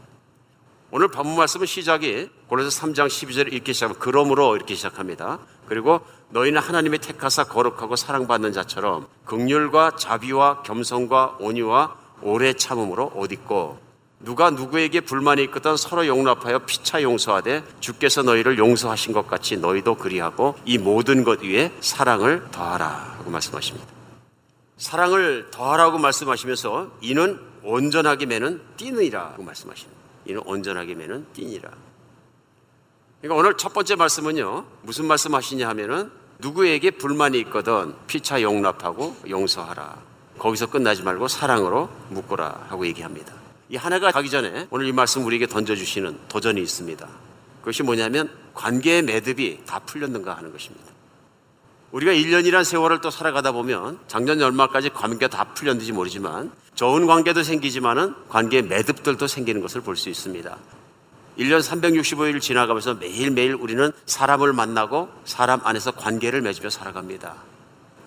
오늘 0.91 1.09
본문 1.09 1.37
말씀은 1.37 1.67
시작이 1.67 2.31
골로새 2.47 2.81
3장 2.81 3.09
12절을 3.09 3.53
읽기 3.53 3.75
시작하면 3.75 3.99
그러므로 4.01 4.57
이렇게 4.57 4.75
시작합니다. 4.75 5.41
그리고 5.69 6.01
너희는 6.31 6.61
하나님의 6.61 7.01
택하사 7.01 7.45
거룩하고 7.45 7.97
사랑받는 7.97 8.53
자처럼 8.53 9.07
극률과 9.27 9.97
자비와 9.97 10.63
겸손과 10.63 11.37
온유와 11.41 11.97
오래 12.23 12.55
참음으로 12.55 13.13
옷 13.15 13.31
입고 13.33 13.86
누가 14.27 14.51
누구에게 14.51 15.03
불만이 15.03 15.45
있거든 15.45 15.77
서로 15.77 16.05
용납하여 16.05 16.59
피차 16.67 17.01
용서하되 17.01 17.63
주께서 17.79 18.23
너희를 18.23 18.59
용서하신 18.59 19.13
것 19.13 19.29
같이 19.29 19.57
너희도 19.57 19.95
그리하고 19.95 20.57
이 20.65 20.79
모든 20.79 21.23
것 21.23 21.43
위에 21.43 21.71
사랑을 21.81 22.45
더하라 22.51 22.87
하고 23.19 23.31
말씀하십니다. 23.31 23.87
사랑을 24.79 25.47
더하라고 25.53 25.99
말씀하시면서 25.99 26.91
이는 27.03 27.39
온전하게 27.63 28.27
매는 28.27 28.63
띠느니라고 28.77 29.45
말씀하십니다. 29.45 29.97
이는 30.25 30.43
온전하게 30.45 30.97
매는 30.97 31.27
띠니라. 31.33 31.71
그러니까 33.21 33.41
오늘 33.41 33.57
첫 33.57 33.73
번째 33.73 33.95
말씀은요. 33.95 34.67
무슨 34.83 35.07
말씀하시냐 35.07 35.69
하면은 35.69 36.11
누구에게 36.41 36.91
불만이 36.91 37.39
있거든 37.43 37.95
피차 38.09 38.43
용납하고 38.43 39.19
용서하라. 39.29 39.99
거기서 40.37 40.67
끝나지 40.67 41.05
말고 41.05 41.29
사랑으로 41.29 41.89
묶어라 42.09 42.67
하고 42.69 42.85
얘기합니다. 42.89 43.46
이 43.69 43.77
한 43.77 43.93
해가 43.93 44.13
가기 44.13 44.31
전에 44.31 44.69
오늘 44.71 44.87
이 44.87 44.93
말씀 44.93 45.25
우리에게 45.27 45.47
던져주시는 45.47 46.19
도전이 46.29 46.61
있습니다. 46.63 47.09
그것이 47.61 47.83
뭐냐면 47.83 48.31
관계의 48.55 49.03
매듭이 49.03 49.63
다 49.67 49.81
풀렸는가 49.81 50.37
하는 50.37 50.53
것입니다. 50.53 50.87
우리가 51.91 52.13
1년이란 52.13 52.63
세월을 52.65 53.01
또 53.01 53.11
살아가다 53.11 53.53
보면 53.53 53.99
작년 54.07 54.41
연말까지 54.41 54.91
관계가 54.91 55.29
다 55.29 55.45
풀렸는지 55.55 55.93
모르지만 55.93 56.53
좋은 56.75 57.07
관계도 57.07 57.43
생기지만은 57.43 58.15
관계의 58.29 58.63
매듭들도 58.65 59.27
생기는 59.27 59.61
것을 59.61 59.81
볼 59.81 59.97
수 59.97 60.09
있습니다. 60.11 60.57
1년 61.39 61.61
365일 61.61 62.41
지나가면서 62.41 62.95
매일매일 62.95 63.55
우리는 63.55 63.93
사람을 64.07 64.53
만나고 64.53 65.09
사람 65.25 65.61
안에서 65.65 65.91
관계를 65.91 66.41
맺으며 66.41 66.71
살아갑니다. 66.71 67.35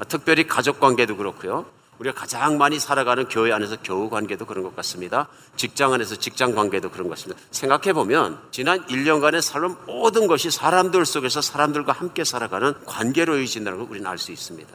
특별히 0.07 0.47
가족 0.47 0.79
관계도 0.79 1.17
그렇고요. 1.17 1.65
우리가 1.99 2.15
가장 2.15 2.57
많이 2.57 2.79
살아가는 2.79 3.27
교회 3.27 3.51
안에서 3.51 3.75
교우 3.83 4.09
관계도 4.09 4.45
그런 4.45 4.63
것 4.63 4.75
같습니다. 4.77 5.27
직장 5.57 5.93
안에서 5.93 6.15
직장 6.15 6.55
관계도 6.55 6.91
그런 6.91 7.09
것 7.09 7.17
같습니다. 7.17 7.41
생각해 7.51 7.91
보면 7.93 8.39
지난 8.51 8.85
1년간의 8.85 9.41
삶은 9.41 9.75
모든 9.85 10.27
것이 10.27 10.49
사람들 10.49 11.05
속에서 11.05 11.41
사람들과 11.41 11.91
함께 11.91 12.23
살아가는 12.23 12.73
관계로 12.85 13.37
이어진다는 13.37 13.79
걸 13.79 13.87
우리는 13.89 14.09
알 14.09 14.17
수 14.17 14.31
있습니다. 14.31 14.69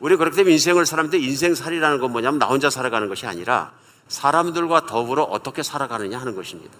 우리 0.00 0.16
그렇게 0.16 0.36
되면 0.36 0.52
인생을 0.52 0.86
살는데 0.86 1.18
인생살이라는 1.18 2.00
건 2.00 2.12
뭐냐면 2.12 2.38
나 2.38 2.46
혼자 2.46 2.70
살아가는 2.70 3.08
것이 3.08 3.26
아니라 3.26 3.72
사람들과 4.08 4.86
더불어 4.86 5.22
어떻게 5.24 5.62
살아가느냐 5.62 6.18
하는 6.18 6.34
것입니다. 6.34 6.74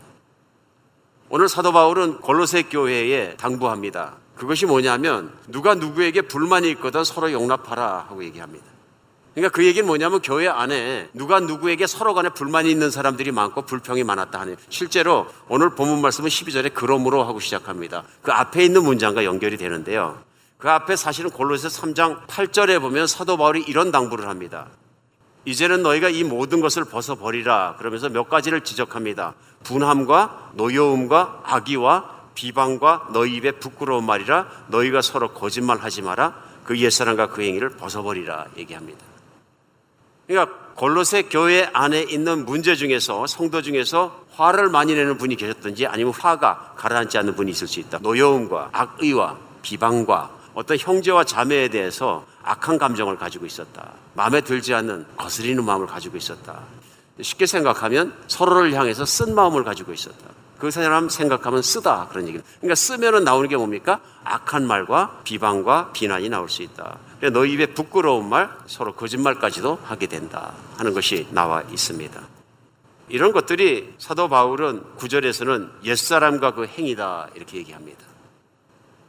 오늘 1.28 1.48
사도 1.48 1.72
바울은 1.72 2.20
골로새 2.20 2.64
교회에 2.64 3.36
당부합니다. 3.36 4.16
그것이 4.36 4.66
뭐냐면 4.66 5.32
누가 5.48 5.74
누구에게 5.74 6.22
불만이 6.22 6.70
있거든 6.72 7.04
서로 7.04 7.30
용납하라 7.30 8.06
하고 8.08 8.24
얘기합니다. 8.24 8.79
그러니까 9.34 9.54
그 9.54 9.64
얘기는 9.64 9.86
뭐냐면 9.86 10.20
교회 10.22 10.48
안에 10.48 11.08
누가 11.12 11.38
누구에게 11.40 11.86
서로 11.86 12.14
간에 12.14 12.30
불만이 12.30 12.70
있는 12.70 12.90
사람들이 12.90 13.30
많고 13.30 13.62
불평이 13.62 14.02
많았다 14.02 14.40
하는 14.40 14.56
실제로 14.68 15.26
오늘 15.48 15.70
본문 15.74 16.00
말씀은 16.00 16.28
12절에 16.28 16.72
그러므로 16.74 17.22
하고 17.22 17.38
시작합니다. 17.38 18.02
그 18.22 18.32
앞에 18.32 18.64
있는 18.64 18.82
문장과 18.82 19.24
연결이 19.24 19.56
되는데요. 19.56 20.18
그 20.58 20.68
앞에 20.68 20.96
사실은 20.96 21.30
골로새 21.30 21.68
3장 21.68 22.26
8절에 22.26 22.80
보면 22.80 23.06
사도 23.06 23.36
바울이 23.36 23.62
이런 23.66 23.92
당부를 23.92 24.28
합니다. 24.28 24.66
이제는 25.44 25.82
너희가 25.82 26.10
이 26.10 26.22
모든 26.22 26.60
것을 26.60 26.84
벗어버리라 26.84 27.76
그러면서 27.78 28.08
몇 28.08 28.28
가지를 28.28 28.62
지적합니다. 28.62 29.34
분함과 29.62 30.52
노여움과 30.54 31.42
악의와 31.44 32.20
비방과 32.34 33.08
너희 33.12 33.36
입에 33.36 33.52
부끄러운 33.52 34.04
말이라 34.04 34.48
너희가 34.68 35.02
서로 35.02 35.32
거짓말하지 35.32 36.02
마라 36.02 36.34
그 36.64 36.78
옛사람과 36.78 37.28
그 37.28 37.42
행위를 37.42 37.70
벗어버리라 37.70 38.46
얘기합니다. 38.58 39.09
그러니까 40.30 40.56
골로새 40.76 41.22
교회 41.22 41.68
안에 41.72 42.02
있는 42.02 42.46
문제 42.46 42.76
중에서 42.76 43.26
성도 43.26 43.62
중에서 43.62 44.24
화를 44.34 44.68
많이 44.68 44.94
내는 44.94 45.18
분이 45.18 45.34
계셨든지 45.34 45.88
아니면 45.88 46.12
화가 46.12 46.74
가라앉지 46.76 47.18
않는 47.18 47.34
분이 47.34 47.50
있을 47.50 47.66
수 47.66 47.80
있다. 47.80 47.98
노여움과 48.00 48.68
악의와 48.70 49.36
비방과 49.62 50.30
어떤 50.54 50.78
형제와 50.78 51.24
자매에 51.24 51.68
대해서 51.68 52.24
악한 52.44 52.78
감정을 52.78 53.18
가지고 53.18 53.44
있었다. 53.44 53.90
마음에 54.14 54.40
들지 54.40 54.72
않는 54.72 55.04
거스리는 55.16 55.64
마음을 55.64 55.88
가지고 55.88 56.16
있었다. 56.16 56.60
쉽게 57.20 57.46
생각하면 57.46 58.14
서로를 58.28 58.72
향해서 58.74 59.04
쓴 59.04 59.34
마음을 59.34 59.64
가지고 59.64 59.92
있었다. 59.92 60.28
그 60.60 60.70
사람 60.70 61.08
생각하면 61.08 61.60
쓰다 61.60 62.06
그런 62.08 62.28
얘기. 62.28 62.38
그러니까 62.60 62.76
쓰면은 62.76 63.24
나오는 63.24 63.48
게 63.48 63.56
뭡니까? 63.56 64.00
악한 64.22 64.64
말과 64.64 65.22
비방과 65.24 65.90
비난이 65.92 66.28
나올 66.28 66.48
수 66.48 66.62
있다. 66.62 66.98
너 67.28 67.44
입에 67.44 67.66
부끄러운 67.66 68.28
말, 68.28 68.50
서로 68.66 68.94
거짓말까지도 68.94 69.80
하게 69.84 70.06
된다 70.06 70.54
하는 70.76 70.94
것이 70.94 71.26
나와 71.30 71.62
있습니다. 71.62 72.20
이런 73.10 73.32
것들이 73.32 73.92
사도 73.98 74.28
바울은 74.28 74.82
구절에서는 74.96 75.70
옛사람과 75.84 76.54
그 76.54 76.66
행위다 76.66 77.28
이렇게 77.34 77.58
얘기합니다. 77.58 78.10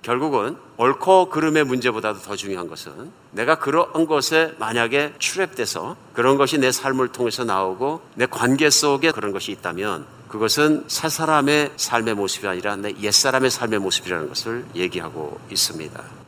결국은 0.01 0.57
옳고 0.77 1.29
그름의 1.29 1.63
문제보다도 1.63 2.19
더 2.19 2.35
중요한 2.35 2.67
것은 2.67 3.11
내가 3.31 3.59
그런 3.59 4.07
것에 4.07 4.55
만약에 4.57 5.13
출랩돼서 5.19 5.95
그런 6.13 6.37
것이 6.37 6.57
내 6.57 6.71
삶을 6.71 7.09
통해서 7.09 7.43
나오고 7.43 8.01
내 8.15 8.25
관계 8.25 8.71
속에 8.71 9.11
그런 9.11 9.31
것이 9.31 9.51
있다면 9.51 10.07
그것은 10.27 10.85
새 10.87 11.07
사람의 11.07 11.73
삶의 11.77 12.15
모습이 12.15 12.47
아니라 12.47 12.75
내 12.77 12.95
옛사람의 12.99 13.51
삶의 13.51 13.79
모습이라는 13.79 14.27
것을 14.29 14.65
얘기하고 14.75 15.39
있습니다. 15.51 16.20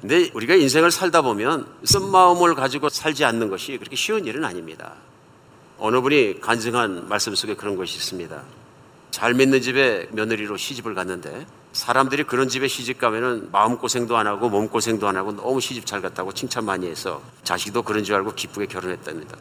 근데 0.00 0.30
우리가 0.32 0.54
인생을 0.54 0.90
살다 0.90 1.22
보면 1.22 1.66
쓴 1.84 2.10
마음을 2.10 2.54
가지고 2.54 2.88
살지 2.88 3.24
않는 3.24 3.48
것이 3.48 3.76
그렇게 3.78 3.96
쉬운 3.96 4.26
일은 4.26 4.44
아닙니다. 4.44 4.94
어느 5.78 6.00
분이 6.00 6.40
간증한 6.40 7.08
말씀 7.08 7.34
속에 7.34 7.54
그런 7.54 7.76
것이 7.76 7.96
있습니다. 7.96 8.42
잘 9.10 9.34
믿는 9.34 9.60
집에 9.60 10.08
며느리로 10.12 10.56
시집을 10.56 10.94
갔는데 10.94 11.46
사람들이 11.72 12.24
그런 12.24 12.48
집에 12.48 12.68
시집 12.68 12.98
가면은 12.98 13.50
마음고생도 13.50 14.16
안 14.16 14.26
하고 14.26 14.48
몸고생도 14.48 15.08
안 15.08 15.16
하고 15.16 15.32
너무 15.32 15.60
시집 15.60 15.86
잘 15.86 16.00
갔다고 16.00 16.32
칭찬 16.32 16.64
많이 16.64 16.88
해서 16.88 17.20
자식도 17.42 17.82
그런 17.82 18.04
줄 18.04 18.14
알고 18.14 18.34
기쁘게 18.34 18.66
결혼했답니다. 18.66 19.36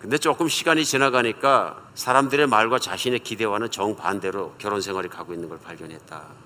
근데 0.00 0.18
조금 0.18 0.48
시간이 0.48 0.84
지나가니까 0.84 1.78
사람들의 1.94 2.46
말과 2.46 2.78
자신의 2.78 3.20
기대와는 3.20 3.70
정반대로 3.70 4.54
결혼 4.58 4.80
생활이 4.80 5.08
가고 5.08 5.32
있는 5.32 5.48
걸 5.48 5.58
발견했다. 5.58 6.43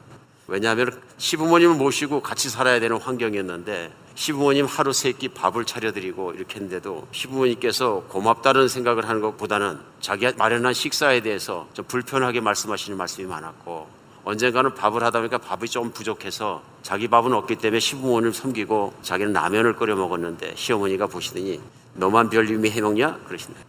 왜냐하면 0.49 0.91
시부모님을 1.19 1.77
모시고 1.77 2.23
같이 2.23 2.49
살아야 2.49 2.81
되는 2.81 2.97
환경이었는데 2.97 3.93
시부모님 4.15 4.65
하루 4.65 4.93
세 4.95 5.13
끼 5.13 5.29
밥을 5.29 5.67
차려드리고 5.67 6.33
이렇게 6.33 6.55
했는데도 6.57 7.07
시부모님께서 7.13 8.05
고맙다는 8.09 8.67
생각을 8.69 9.07
하는 9.09 9.21
것보다는 9.21 9.79
자기 10.01 10.33
마련한 10.37 10.73
식사에 10.73 11.21
대해서 11.21 11.69
좀 11.75 11.85
불편하게 11.85 12.41
말씀하시는 12.41 12.97
말씀이 12.97 13.27
많았고 13.27 13.87
언젠가는 14.25 14.75
밥을 14.75 15.03
하다 15.05 15.21
보니까 15.21 15.39
밥이 15.39 15.69
좀 15.69 15.93
부족해서 15.93 16.63
자기 16.83 17.09
밥은 17.09 17.33
없기 17.33 17.57
때문에 17.57 17.79
시부모님 17.79 18.33
섬기고 18.33 18.95
자기는 19.03 19.33
라면을 19.35 19.77
끓여 19.77 19.97
먹었는데 19.97 20.55
시어머니가 20.57 21.07
보시더니 21.09 21.61
너만 21.95 22.31
별님이 22.31 22.71
해먹냐? 22.71 23.21
그러신다. 23.27 23.61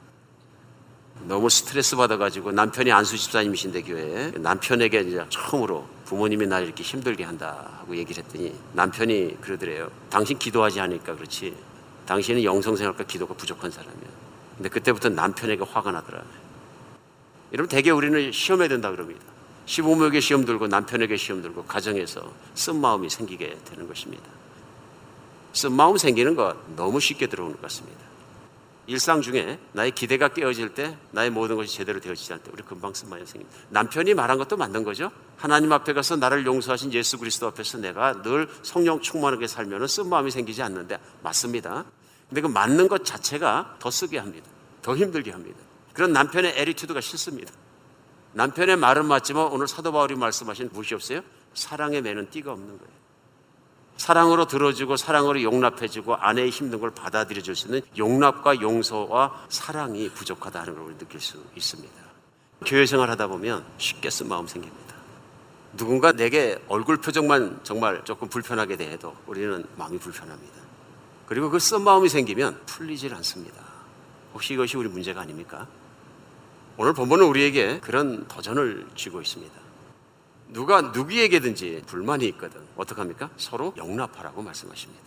너무 1.24 1.50
스트레스 1.50 1.96
받아가지고 1.98 2.54
남편이 2.54 2.92
안수 2.92 3.18
집사님이신데 3.18 3.82
교회에 3.84 4.32
남편에게 4.38 5.02
이제 5.02 5.26
처음으로 5.30 5.86
부모님이 6.10 6.48
날 6.48 6.64
이렇게 6.64 6.84
힘들게 6.84 7.24
한다 7.24 7.70
하고 7.78 7.96
얘기를 7.96 8.24
했더니 8.24 8.52
남편이 8.74 9.42
그러더래요. 9.42 9.92
당신 10.10 10.40
기도하지 10.40 10.80
않으니까 10.80 11.16
그렇지. 11.16 11.56
당신은 12.08 12.44
영성생활과 12.44 13.04
기도가 13.04 13.36
부족한 13.36 13.70
사람이야. 13.70 14.10
근데 14.58 14.70
그때부터 14.70 15.10
남편에게 15.10 15.64
화가 15.64 15.92
나더라. 15.92 16.24
여러분 17.54 17.70
대개 17.70 17.92
우리는 17.92 18.32
시험에 18.32 18.68
된다 18.68 18.90
그럽니다. 18.90 19.22
시부모에게 19.68 20.20
시험 20.20 20.46
들고 20.46 20.66
남편에게 20.66 21.16
시험 21.16 21.44
들고 21.44 21.66
가정에서 21.66 22.34
쓴 22.56 22.82
마음이 22.82 23.08
생기게 23.08 23.60
되는 23.66 23.88
것입니다. 23.88 24.24
쓴 25.54 25.74
마음 25.74 25.96
생기는 25.98 26.36
것 26.36 26.58
너무 26.76 27.00
쉽게 27.00 27.28
들어오는 27.28 27.56
것 27.56 27.62
같습니다. 27.62 28.00
일상 28.90 29.22
중에 29.22 29.60
나의 29.74 29.92
기대가 29.92 30.30
깨어질 30.30 30.74
때 30.74 30.98
나의 31.12 31.30
모든 31.30 31.56
것이 31.56 31.76
제대로 31.76 32.00
되어지지 32.00 32.34
않을 32.34 32.44
때 32.44 32.50
우리 32.52 32.64
금방 32.64 32.92
쓴마음이 32.92 33.24
생깁니다. 33.24 33.62
남편이 33.70 34.16
말한 34.16 34.40
것도 34.40 34.58
맞는 34.58 34.84
거죠. 34.84 35.12
하나님 35.38 35.72
앞에 35.72 35.94
가서 35.94 36.16
나를 36.16 36.44
용서하신 36.44 36.92
예수 36.94 37.20
그리스도 37.20 37.46
앞에서 37.46 37.78
내가 37.78 38.24
늘 38.24 38.50
성령 38.64 39.00
충만하게 39.00 39.46
살면 39.46 39.86
쓴마음이 39.86 40.32
생기지 40.32 40.64
않는데 40.64 40.98
맞습니다. 41.22 41.86
근데 42.30 42.42
그 42.42 42.48
맞는 42.48 42.88
것 42.88 43.06
자체가 43.06 43.76
더 43.78 43.92
쓰게 43.92 44.18
합니다. 44.18 44.50
더 44.82 44.96
힘들게 44.96 45.30
합니다. 45.30 45.60
그런 45.94 46.12
남편의 46.12 46.54
에리튜드가 46.58 47.00
싫습니다. 47.00 47.54
남편의 48.34 48.76
말은 48.76 49.06
맞지만 49.06 49.52
오늘 49.52 49.68
사도 49.68 49.92
바울이 49.92 50.16
말씀하신 50.16 50.70
무엇이 50.74 50.96
없어요? 50.96 51.22
사랑의 51.54 52.02
매는 52.02 52.32
띠가 52.32 52.52
없는 52.52 52.80
거예요. 52.80 52.99
사랑으로 54.00 54.46
들어주고 54.48 54.96
사랑으로 54.96 55.44
용납해주고 55.44 56.16
아내의 56.16 56.50
힘든 56.52 56.80
걸 56.80 56.90
받아들여 56.92 57.42
줄 57.42 57.54
수 57.54 57.68
있는 57.68 57.82
용납과 57.98 58.62
용서와 58.62 59.46
사랑이 59.50 60.10
부족하다는 60.10 60.74
걸 60.74 60.98
느낄 60.98 61.20
수 61.20 61.38
있습니다. 61.56 61.94
교회 62.66 62.86
생활 62.86 63.10
하다 63.10 63.28
보면 63.28 63.66
쉽게 63.78 64.10
쓴 64.10 64.30
마음 64.30 64.48
생깁니다. 64.48 64.96
누군가 65.76 66.14
내게 66.14 66.58
얼굴 66.70 66.98
표정만 66.98 67.60
정말 67.64 68.02
조금 68.06 68.30
불편하게 68.30 68.78
대해도 68.78 69.14
우리는 69.28 69.66
마음이 69.76 70.00
불편합니다. 70.00 70.54
그리고 71.28 71.50
그 71.50 71.60
쓴 71.60 71.84
마음이 71.84 72.08
생기면 72.08 72.62
풀리질 72.68 73.14
않습니다. 73.16 73.62
혹시 74.34 74.54
이것이 74.54 74.78
우리 74.78 74.88
문제가 74.88 75.20
아닙니까? 75.22 75.68
오늘 76.78 76.94
본문은 76.94 77.26
우리에게 77.26 77.82
그런 77.82 78.26
도전을 78.30 78.88
쥐고 78.96 79.22
있습니다. 79.22 79.59
누가 80.50 80.82
누구에게든지 80.82 81.84
불만이 81.86 82.26
있거든. 82.30 82.62
어떡합니까? 82.76 83.30
서로 83.38 83.74
용납하라고 83.78 84.42
말씀하십니다. 84.42 85.02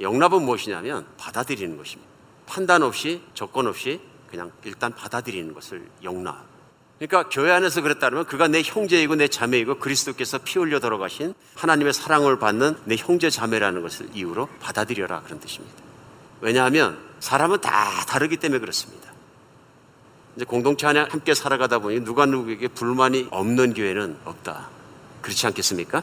용납은 0.00 0.42
무엇이냐면 0.42 1.06
받아들이는 1.16 1.76
것입니다. 1.76 2.08
판단 2.46 2.82
없이 2.82 3.22
조건 3.34 3.66
없이 3.66 4.00
그냥 4.30 4.52
일단 4.64 4.94
받아들이는 4.94 5.54
것을 5.54 5.86
용납. 6.04 6.44
그러니까 6.98 7.28
교회 7.30 7.52
안에서 7.52 7.80
그랬다면 7.80 8.26
그가 8.26 8.48
내 8.48 8.60
형제이고 8.62 9.14
내 9.14 9.28
자매이고 9.28 9.78
그리스도께서 9.78 10.38
피 10.38 10.58
흘려 10.58 10.80
돌아가신 10.80 11.34
하나님의 11.54 11.92
사랑을 11.92 12.38
받는 12.38 12.76
내 12.84 12.96
형제 12.96 13.30
자매라는 13.30 13.82
것을 13.82 14.08
이유로 14.14 14.48
받아들여라 14.60 15.22
그런 15.22 15.38
뜻입니다. 15.40 15.76
왜냐하면 16.40 16.98
사람은 17.20 17.60
다 17.60 18.04
다르기 18.06 18.36
때문에 18.36 18.58
그렇습니다. 18.60 19.12
이제 20.38 20.44
공동체 20.44 20.86
안에 20.86 21.00
함께 21.00 21.34
살아가다 21.34 21.80
보니 21.80 22.04
누가 22.04 22.24
누구에게 22.24 22.68
불만이 22.68 23.26
없는 23.32 23.74
교회는 23.74 24.18
없다. 24.24 24.68
그렇지 25.20 25.44
않겠습니까? 25.48 26.00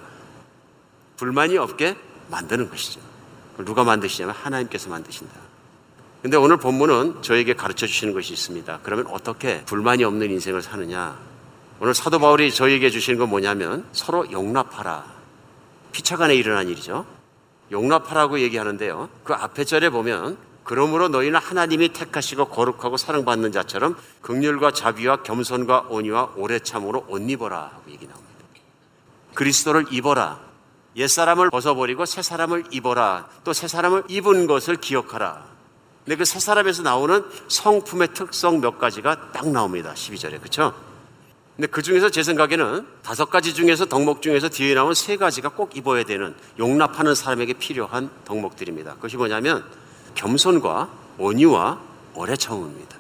불만이 1.15 1.57
없게 1.57 1.95
만드는 2.29 2.69
것이죠. 2.69 2.99
누가 3.59 3.85
만드시냐면 3.85 4.35
하나님께서 4.35 4.89
만드신다. 4.89 5.33
근데 6.21 6.35
오늘 6.35 6.57
본문은 6.57 7.21
저에게 7.21 7.53
가르쳐 7.53 7.87
주시는 7.87 8.13
것이 8.13 8.33
있습니다. 8.33 8.79
그러면 8.83 9.07
어떻게 9.07 9.63
불만이 9.63 10.03
없는 10.03 10.29
인생을 10.29 10.61
사느냐? 10.61 11.17
오늘 11.79 11.93
사도 11.93 12.19
바울이 12.19 12.51
저에게 12.51 12.89
주시는 12.89 13.17
건 13.17 13.29
뭐냐면 13.29 13.85
서로 13.93 14.29
용납하라. 14.29 15.05
피차간에 15.93 16.35
일어난 16.35 16.67
일이죠. 16.67 17.05
용납하라고 17.71 18.41
얘기하는데요. 18.41 19.07
그 19.23 19.33
앞에 19.33 19.63
절에 19.63 19.89
보면 19.89 20.37
그러므로 20.65 21.07
너희는 21.07 21.39
하나님이 21.39 21.89
택하시고 21.89 22.45
거룩하고 22.49 22.97
사랑받는 22.97 23.51
자처럼 23.51 23.95
극률과 24.21 24.71
자비와 24.71 25.17
겸손과 25.23 25.85
온유와 25.89 26.33
오래 26.35 26.59
참으로 26.59 27.05
옷 27.07 27.21
입어라 27.21 27.57
하고 27.73 27.83
얘기 27.91 28.07
나옵니다. 28.07 28.25
그리스도를 29.35 29.85
입어라. 29.91 30.39
옛사람을 30.95 31.49
벗어버리고 31.51 32.05
새 32.05 32.21
사람을 32.21 32.65
입어라. 32.71 33.27
또 33.43 33.53
새 33.53 33.67
사람을 33.67 34.03
입은 34.09 34.47
것을 34.47 34.77
기억하라. 34.77 35.45
근데 36.03 36.15
그 36.17 36.25
새 36.25 36.39
사람에서 36.39 36.81
나오는 36.81 37.23
성품의 37.47 38.09
특성 38.13 38.59
몇 38.59 38.79
가지가 38.79 39.31
딱 39.33 39.47
나옵니다. 39.49 39.93
12절에. 39.93 40.39
그렇죠? 40.39 40.73
근데 41.55 41.67
그 41.67 41.81
중에서 41.83 42.09
제 42.09 42.23
생각에는 42.23 42.87
다섯 43.03 43.29
가지 43.29 43.53
중에서 43.53 43.85
덕목 43.85 44.21
중에서 44.21 44.49
뒤에 44.49 44.73
나온 44.73 44.93
세 44.93 45.15
가지가 45.15 45.49
꼭 45.49 45.77
입어야 45.77 46.03
되는 46.03 46.35
용납하는 46.57 47.13
사람에게 47.13 47.53
필요한 47.53 48.09
덕목들입니다. 48.25 48.95
그것이 48.95 49.15
뭐냐면 49.17 49.63
겸손과 50.15 50.89
온유와 51.17 51.79
오래 52.15 52.35
참음입니다. 52.35 52.97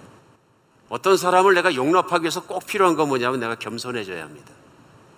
어떤 0.89 1.17
사람을 1.17 1.53
내가 1.55 1.73
용납하기 1.73 2.23
위해서 2.23 2.43
꼭 2.43 2.65
필요한 2.65 2.95
건 2.95 3.07
뭐냐면 3.07 3.39
내가 3.39 3.55
겸손해져야 3.55 4.23
합니다. 4.23 4.51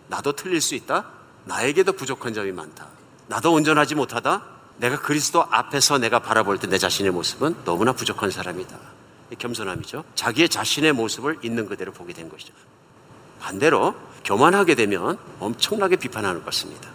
나도 0.08 0.32
틀릴 0.32 0.62
수 0.62 0.76
있다. 0.76 1.06
나에게도 1.46 1.94
부족한 1.94 2.34
점이 2.34 2.52
많다. 2.52 2.88
나도 3.28 3.52
온전하지 3.54 3.96
못하다. 3.96 4.44
내가 4.78 5.00
그리스도 5.00 5.44
앞에서 5.50 5.98
내가 5.98 6.20
바라볼 6.20 6.60
때 6.60 6.68
내 6.68 6.78
자신의 6.78 7.12
모습은 7.12 7.56
너무나 7.66 7.92
부족한 7.94 8.32
사람이다. 8.32 8.78
겸손함이죠. 9.38 10.06
자기의 10.16 10.48
자신의 10.50 10.94
모습을 10.94 11.40
있는 11.42 11.68
그대로 11.68 11.92
보게 11.92 12.14
된 12.14 12.30
것이죠. 12.30 12.54
반대로 13.42 13.96
교만하게 14.24 14.76
되면 14.76 15.18
엄청나게 15.40 15.98
비판하는 15.98 16.40
것 16.40 16.46
같습니다. 16.46 16.90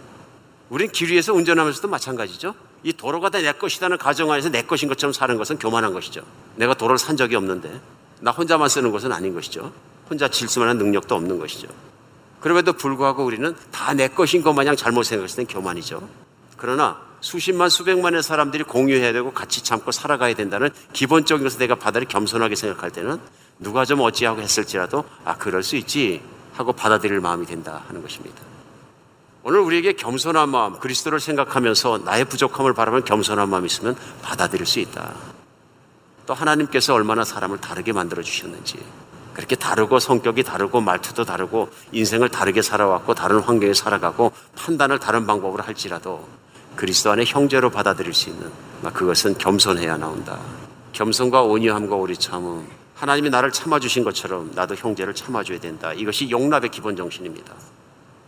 우린 0.69 0.91
길 0.91 1.11
위에서 1.11 1.33
운전하면서도 1.33 1.87
마찬가지죠. 1.87 2.55
이 2.83 2.93
도로가 2.93 3.29
다 3.29 3.39
내 3.39 3.51
것이라는 3.51 3.97
가정 3.97 4.31
안에서 4.31 4.49
내 4.49 4.61
것인 4.61 4.89
것처럼 4.89 5.13
사는 5.13 5.37
것은 5.37 5.57
교만한 5.57 5.93
것이죠. 5.93 6.21
내가 6.55 6.73
도로를 6.73 6.97
산 6.97 7.15
적이 7.17 7.35
없는데 7.35 7.79
나 8.19 8.31
혼자만 8.31 8.69
쓰는 8.69 8.91
것은 8.91 9.11
아닌 9.11 9.33
것이죠. 9.33 9.71
혼자 10.09 10.27
질 10.27 10.47
수만한 10.47 10.77
능력도 10.77 11.15
없는 11.15 11.39
것이죠. 11.39 11.67
그럼에도 12.41 12.73
불구하고 12.73 13.23
우리는 13.23 13.55
다 13.71 13.93
내 13.93 14.07
것인 14.09 14.41
것 14.41 14.53
마냥 14.53 14.75
잘못 14.75 15.03
생각했을 15.03 15.45
땐 15.45 15.47
교만이죠. 15.47 16.07
그러나 16.57 16.99
수십만 17.21 17.69
수백만의 17.69 18.21
사람들이 18.21 18.63
공유해야 18.65 19.13
되고 19.13 19.31
같이 19.31 19.63
참고 19.63 19.91
살아가야 19.91 20.33
된다는 20.35 20.69
기본적인 20.91 21.43
것을 21.43 21.59
내가 21.59 21.75
받아들이 21.75 22.05
겸손하게 22.05 22.55
생각할 22.55 22.91
때는 22.91 23.19
누가 23.59 23.85
좀 23.85 24.01
어찌하고 24.01 24.41
했을지라도 24.41 25.05
아 25.23 25.35
그럴 25.37 25.63
수 25.63 25.77
있지 25.77 26.21
하고 26.53 26.73
받아들일 26.73 27.21
마음이 27.21 27.45
된다 27.45 27.83
하는 27.87 28.01
것입니다. 28.01 28.52
오늘 29.45 29.59
우리에게 29.59 29.93
겸손한 29.93 30.47
마음, 30.49 30.79
그리스도를 30.79 31.19
생각하면서 31.19 32.03
나의 32.05 32.23
부족함을 32.25 32.73
바라면 32.73 33.03
겸손한 33.03 33.49
마음이 33.49 33.65
있으면 33.65 33.97
받아들일 34.21 34.65
수 34.65 34.79
있다. 34.79 35.13
또 36.25 36.33
하나님께서 36.33 36.93
얼마나 36.93 37.25
사람을 37.25 37.59
다르게 37.59 37.91
만들어 37.91 38.23
주셨는지 38.23 38.77
그렇게 39.33 39.57
다르고 39.57 39.99
성격이 39.99 40.43
다르고 40.43 40.79
말투도 40.79 41.25
다르고 41.25 41.69
인생을 41.91 42.29
다르게 42.29 42.61
살아왔고 42.61 43.15
다른 43.15 43.39
환경에 43.41 43.73
살아가고 43.73 44.31
판단을 44.55 44.99
다른 44.99 45.27
방법으로 45.27 45.61
할지라도 45.61 46.25
그리스도 46.77 47.11
안에 47.11 47.25
형제로 47.25 47.69
받아들일 47.69 48.13
수 48.13 48.29
있는 48.29 48.49
그것은 48.93 49.37
겸손해야 49.37 49.97
나온다. 49.97 50.39
겸손과 50.93 51.41
온유함과 51.41 51.95
오리 51.97 52.15
참음 52.15 52.65
하나님이 52.95 53.29
나를 53.29 53.51
참아주신 53.51 54.05
것처럼 54.05 54.51
나도 54.55 54.75
형제를 54.75 55.13
참아줘야 55.13 55.59
된다. 55.59 55.91
이것이 55.91 56.29
용납의 56.29 56.69
기본 56.71 56.95
정신입니다. 56.95 57.53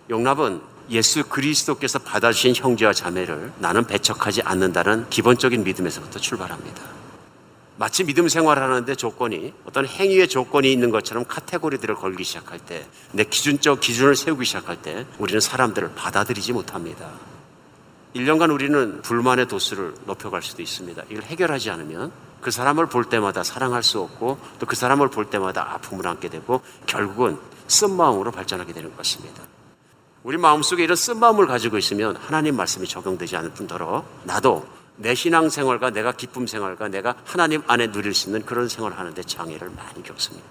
용납은 0.10 0.75
예수 0.90 1.24
그리스도께서 1.24 2.00
받아주신 2.00 2.56
형제와 2.56 2.94
자매를 2.94 3.54
나는 3.60 3.86
배척하지 3.86 4.42
않는다는 4.44 5.10
기본적인 5.10 5.64
믿음에서부터 5.64 6.20
출발합니다. 6.20 6.82
마치 7.78 8.04
믿음 8.06 8.30
생활하는데 8.30 8.96
조건이 8.96 9.54
어떤 9.66 9.86
행위의 9.86 10.30
조건이 10.30 10.72
있는 10.72 10.92
것처럼 10.92 11.26
카테고리들을 11.28 11.96
걸기 11.96 12.24
시작할 12.24 12.60
때, 12.60 12.86
내 13.12 13.26
기준적 13.26 13.82
기준을 13.82 14.16
세우기 14.16 14.46
시작할 14.46 14.82
때 14.82 15.06
우리는 15.18 15.42
사람들을 15.42 15.92
받아들이지 15.96 16.54
못합니다. 16.54 17.10
1년간 18.16 18.54
우리는 18.54 19.02
불만의 19.02 19.48
도수를 19.50 19.94
높여갈 20.06 20.42
수도 20.42 20.62
있습니다. 20.62 21.04
이걸 21.10 21.24
해결하지 21.24 21.70
않으면 21.70 22.14
그 22.40 22.50
사람을 22.50 22.86
볼 22.88 23.06
때마다 23.10 23.44
사랑할 23.44 23.84
수 23.84 24.00
없고 24.00 24.38
또 24.60 24.66
그 24.66 24.76
사람을 24.78 25.10
볼 25.10 25.30
때마다 25.30 25.74
아픔을 25.74 26.08
안게 26.08 26.30
되고 26.30 26.62
결국은 26.86 27.38
쓴 27.68 27.92
마음으로 27.98 28.32
발전하게 28.32 28.72
되는 28.72 28.90
것 28.90 28.98
같습니다. 28.98 29.44
우리 30.26 30.38
마음속에 30.38 30.84
이런 30.84 30.96
쓴 30.96 31.20
마음을 31.20 31.46
가지고 31.46 31.78
있으면 31.78 32.16
하나님 32.16 32.56
말씀이 32.56 32.88
적용되지 32.88 33.36
않을 33.38 33.52
뿐더러 33.52 34.04
나도 34.24 34.68
내 34.96 35.14
신앙 35.14 35.52
생활과 35.52 35.92
내가 35.92 36.14
기쁨 36.14 36.48
생활과 36.48 36.88
내가 36.88 37.16
하나님 37.26 37.62
안에 37.68 37.92
누릴 37.92 38.16
수 38.16 38.30
있는 38.30 38.44
그런 38.44 38.68
생활을 38.68 38.98
하는데 38.98 39.22
장애를 39.22 39.70
많이 39.70 40.02
겪습니다. 40.02 40.44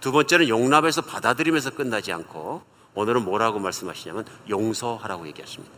두 0.00 0.10
번째는 0.10 0.48
용납해서 0.48 1.02
받아들이면서 1.02 1.70
끝나지 1.70 2.12
않고 2.12 2.62
오늘은 2.94 3.22
뭐라고 3.24 3.60
말씀하시냐면 3.60 4.26
용서하라고 4.48 5.28
얘기하십니다. 5.28 5.72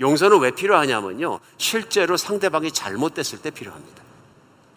용서는 0.00 0.38
왜 0.38 0.52
필요하냐면요. 0.52 1.40
실제로 1.56 2.16
상대방이 2.16 2.70
잘못됐을 2.70 3.42
때 3.42 3.50
필요합니다. 3.50 4.04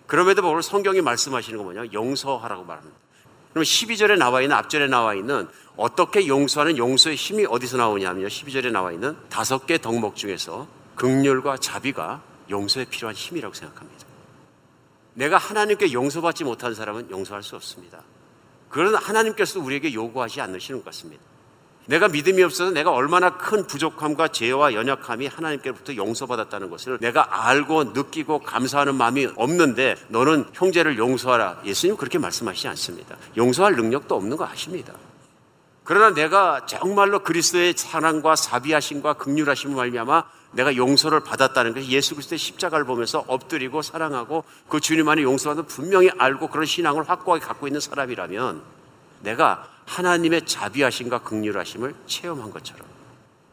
그럼에도 0.07 0.41
불구하고 0.41 0.63
성경이 0.63 1.01
말씀하시는 1.01 1.55
건 1.55 1.65
뭐냐? 1.65 1.93
용서하라고 1.93 2.63
말합니다. 2.63 3.04
그러면 3.55 3.63
12절에 3.63 4.17
나와 4.17 4.41
있는 4.41 4.57
앞절에 4.57 4.87
나와 4.87 5.15
있는 5.15 5.47
어떻게 5.77 6.27
용서하는 6.27 6.77
용서의 6.77 7.15
힘이 7.15 7.45
어디서 7.45 7.77
나오냐면요. 7.77 8.27
12절에 8.27 8.69
나와 8.69 8.91
있는 8.91 9.15
다섯 9.29 9.65
개 9.65 9.77
덕목 9.77 10.17
중에서 10.17 10.67
극률과 10.95 11.55
자비가 11.59 12.21
용서에 12.49 12.83
필요한 12.83 13.15
힘이라고 13.15 13.53
생각합니다. 13.53 14.05
내가 15.13 15.37
하나님께 15.37 15.93
용서받지 15.93 16.43
못한 16.43 16.75
사람은 16.75 17.09
용서할 17.09 17.43
수 17.43 17.55
없습니다. 17.55 18.01
그러나 18.67 18.97
하나님께서도 18.97 19.65
우리에게 19.65 19.93
요구하지 19.93 20.41
않으시는 20.41 20.81
것 20.81 20.85
같습니다. 20.87 21.23
내가 21.87 22.07
믿음이 22.07 22.41
없어서 22.43 22.71
내가 22.71 22.91
얼마나 22.91 23.37
큰 23.37 23.67
부족함과 23.67 24.29
죄와 24.29 24.73
연약함이 24.73 25.27
하나님께로부터 25.27 25.95
용서받았다는 25.95 26.69
것을 26.69 26.97
내가 26.99 27.47
알고 27.47 27.85
느끼고 27.85 28.39
감사하는 28.39 28.95
마음이 28.95 29.27
없는데 29.35 29.95
너는 30.07 30.45
형제를 30.53 30.97
용서하라. 30.97 31.61
예수님 31.65 31.95
그렇게 31.95 32.17
말씀하시지 32.17 32.67
않습니다. 32.69 33.15
용서할 33.37 33.75
능력도 33.75 34.15
없는 34.15 34.37
거 34.37 34.45
아십니다. 34.45 34.93
그러나 35.83 36.15
내가 36.15 36.65
정말로 36.65 37.19
그리스도의 37.19 37.75
사랑과 37.77 38.35
사비하심과 38.35 39.13
극률하심을 39.13 39.75
말미암아 39.75 40.23
내가 40.53 40.75
용서를 40.75 41.19
받았다는 41.19 41.75
것이 41.75 41.89
예수 41.91 42.15
그리스도의 42.15 42.39
십자가를 42.39 42.85
보면서 42.85 43.23
엎드리고 43.27 43.83
사랑하고 43.83 44.43
그 44.67 44.79
주님 44.79 45.07
안에 45.07 45.21
용서받는 45.21 45.67
분명히 45.67 46.09
알고 46.17 46.47
그런 46.47 46.65
신앙을 46.65 47.07
확고하게 47.07 47.45
갖고 47.45 47.67
있는 47.67 47.79
사람이라면 47.79 48.74
내가 49.25 49.67
하나님의 49.85 50.45
자비하심과 50.45 51.19
극률하심을 51.19 51.93
체험한 52.07 52.51
것처럼 52.51 52.85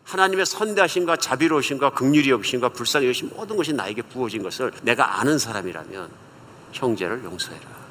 하나님의 0.05 0.47
선대하심과 0.47 1.17
자비로우심과 1.17 1.91
극률이 1.91 2.31
여기심과 2.31 2.71
불쌍히 2.71 3.07
여기심 3.07 3.31
모든 3.35 3.57
것이 3.57 3.73
나에게 3.73 4.03
부어진 4.03 4.43
것을 4.43 4.73
내가 4.83 5.21
아는 5.21 5.39
사람이라면 5.39 6.11
형제를 6.73 7.25
용서해라. 7.25 7.83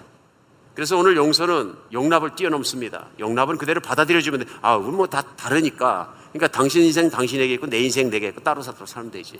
그래서 0.75 0.97
오늘 0.97 1.15
용서는 1.17 1.75
용납을 1.91 2.35
뛰어넘습니다. 2.35 3.07
용납은 3.19 3.57
그대로 3.57 3.81
받아들여주면 3.81 4.39
돼. 4.41 4.45
아, 4.61 4.75
우리 4.75 4.95
뭐 4.95 5.07
다 5.07 5.21
다르니까. 5.21 6.13
그러니까 6.31 6.47
당신 6.47 6.83
인생 6.83 7.09
당신에게 7.09 7.53
있고 7.55 7.67
내 7.67 7.79
인생 7.79 8.09
내게 8.09 8.29
있고 8.29 8.41
따로 8.41 8.61
살고 8.61 8.85
살면 8.85 9.11
되지. 9.11 9.37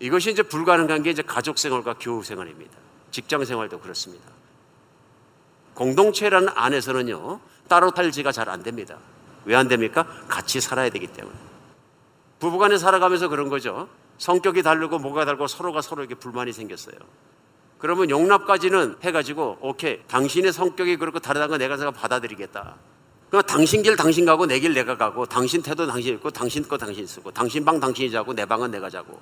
이것이 0.00 0.30
이제 0.30 0.42
불가능한 0.42 1.02
게 1.02 1.10
이제 1.10 1.22
가족 1.22 1.58
생활과 1.58 1.96
교우 2.00 2.22
생활입니다. 2.22 2.72
직장 3.10 3.44
생활도 3.44 3.80
그렇습니다. 3.80 4.24
공동체라는 5.74 6.48
안에서는요, 6.54 7.40
따로 7.68 7.90
살지가 7.94 8.32
잘 8.32 8.48
안 8.48 8.62
됩니다. 8.62 8.96
왜 9.44 9.54
안 9.56 9.68
됩니까? 9.68 10.06
같이 10.28 10.60
살아야 10.60 10.90
되기 10.90 11.06
때문에. 11.06 11.34
부부간에 12.40 12.78
살아가면서 12.78 13.28
그런 13.28 13.48
거죠. 13.48 13.88
성격이 14.18 14.62
다르고 14.62 14.98
뭐가 14.98 15.24
다르고 15.24 15.46
서로가 15.46 15.82
서로에게 15.82 16.14
불만이 16.16 16.52
생겼어요. 16.52 16.96
그러면 17.78 18.10
용납까지는 18.10 18.96
해가지고 19.02 19.58
오케이 19.60 20.00
당신의 20.08 20.52
성격이 20.52 20.96
그렇고 20.96 21.18
다르다는 21.20 21.50
거 21.50 21.58
내가 21.58 21.90
받아들이겠다. 21.90 22.74
그럼 23.30 23.42
당신 23.44 23.82
길 23.82 23.96
당신 23.96 24.24
가고 24.24 24.46
내 24.46 24.58
길 24.60 24.72
내가 24.72 24.96
가고 24.96 25.26
당신 25.26 25.62
태도 25.62 25.86
당신 25.86 26.14
있고 26.14 26.30
당신 26.30 26.66
거 26.66 26.78
당신 26.78 27.06
쓰고 27.06 27.30
당신 27.32 27.64
방 27.64 27.78
당신이 27.80 28.10
자고 28.10 28.32
내 28.32 28.44
방은 28.46 28.70
내가 28.70 28.88
자고 28.88 29.20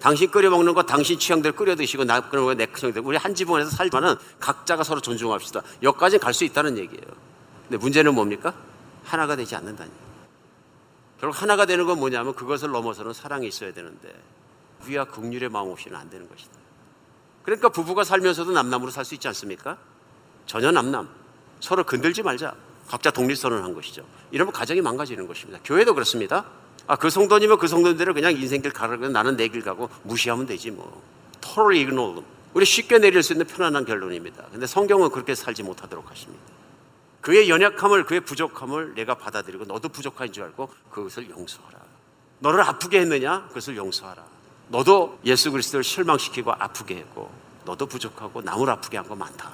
당신 0.00 0.30
끓여 0.30 0.48
먹는 0.50 0.74
거 0.74 0.82
당신 0.84 1.18
취향대로 1.18 1.54
끓여 1.56 1.74
드시고 1.74 2.04
나 2.04 2.20
그런 2.28 2.44
거내 2.44 2.66
취향대로 2.72 3.04
우리 3.06 3.16
한 3.16 3.34
지붕에서 3.34 3.70
살지만은 3.70 4.14
각자가 4.38 4.84
서로 4.84 5.00
존중합시다. 5.00 5.60
여기까지 5.82 6.18
갈 6.18 6.32
수 6.32 6.44
있다는 6.44 6.78
얘기예요. 6.78 7.02
근데 7.68 7.76
문제는 7.76 8.14
뭡니까? 8.14 8.54
하나가 9.04 9.36
되지 9.36 9.54
않는다니. 9.54 9.90
결국 11.20 11.40
하나가 11.42 11.66
되는 11.66 11.84
건 11.86 11.98
뭐냐면 11.98 12.34
그것을 12.34 12.70
넘어서는 12.70 13.12
사랑이 13.12 13.46
있어야 13.48 13.72
되는데 13.72 14.14
위와 14.86 15.04
극률의 15.04 15.48
마음 15.48 15.70
없이는 15.70 15.96
안 15.96 16.08
되는 16.08 16.28
것이다. 16.28 16.52
그러니까 17.42 17.68
부부가 17.68 18.04
살면서도 18.04 18.52
남남으로 18.52 18.90
살 18.90 19.04
수 19.04 19.14
있지 19.14 19.26
않습니까? 19.28 19.78
전혀 20.46 20.70
남남. 20.70 21.08
서로 21.60 21.84
건들지 21.84 22.22
말자. 22.22 22.54
각자 22.86 23.10
독립선언을 23.10 23.62
한 23.64 23.74
것이죠. 23.74 24.02
이러면 24.30 24.52
가정이 24.52 24.80
망가지는 24.80 25.26
것입니다. 25.26 25.58
교회도 25.64 25.92
그렇습니다. 25.94 26.44
아, 26.86 26.96
그 26.96 27.10
성도님은 27.10 27.58
그 27.58 27.66
성도님대로 27.66 28.14
그냥 28.14 28.32
인생길 28.32 28.72
가라고 28.72 29.08
나는 29.08 29.36
내 29.36 29.48
길 29.48 29.62
가고 29.62 29.90
무시하면 30.04 30.46
되지 30.46 30.70
뭐. 30.70 31.02
totally 31.42 31.80
ignore. 31.84 32.22
우리 32.54 32.64
쉽게 32.64 32.98
내릴 32.98 33.22
수 33.22 33.34
있는 33.34 33.46
편안한 33.46 33.84
결론입니다. 33.84 34.44
근데 34.52 34.66
성경은 34.66 35.10
그렇게 35.10 35.34
살지 35.34 35.64
못하도록 35.64 36.10
하십니다. 36.10 36.42
그의 37.20 37.50
연약함을, 37.50 38.04
그의 38.04 38.20
부족함을 38.20 38.94
내가 38.94 39.14
받아들이고 39.14 39.64
너도 39.64 39.88
부족한 39.88 40.32
줄 40.32 40.44
알고 40.44 40.68
그것을 40.90 41.28
용서하라. 41.30 41.78
너를 42.40 42.60
아프게 42.62 43.00
했느냐? 43.00 43.46
그것을 43.48 43.76
용서하라. 43.76 44.24
너도 44.68 45.18
예수 45.24 45.50
그리스도를 45.50 45.82
실망시키고 45.82 46.52
아프게 46.52 46.96
했고 46.96 47.30
너도 47.64 47.86
부족하고 47.86 48.42
남을 48.42 48.68
아프게 48.70 48.96
한 48.96 49.06
거 49.08 49.14
많다. 49.16 49.50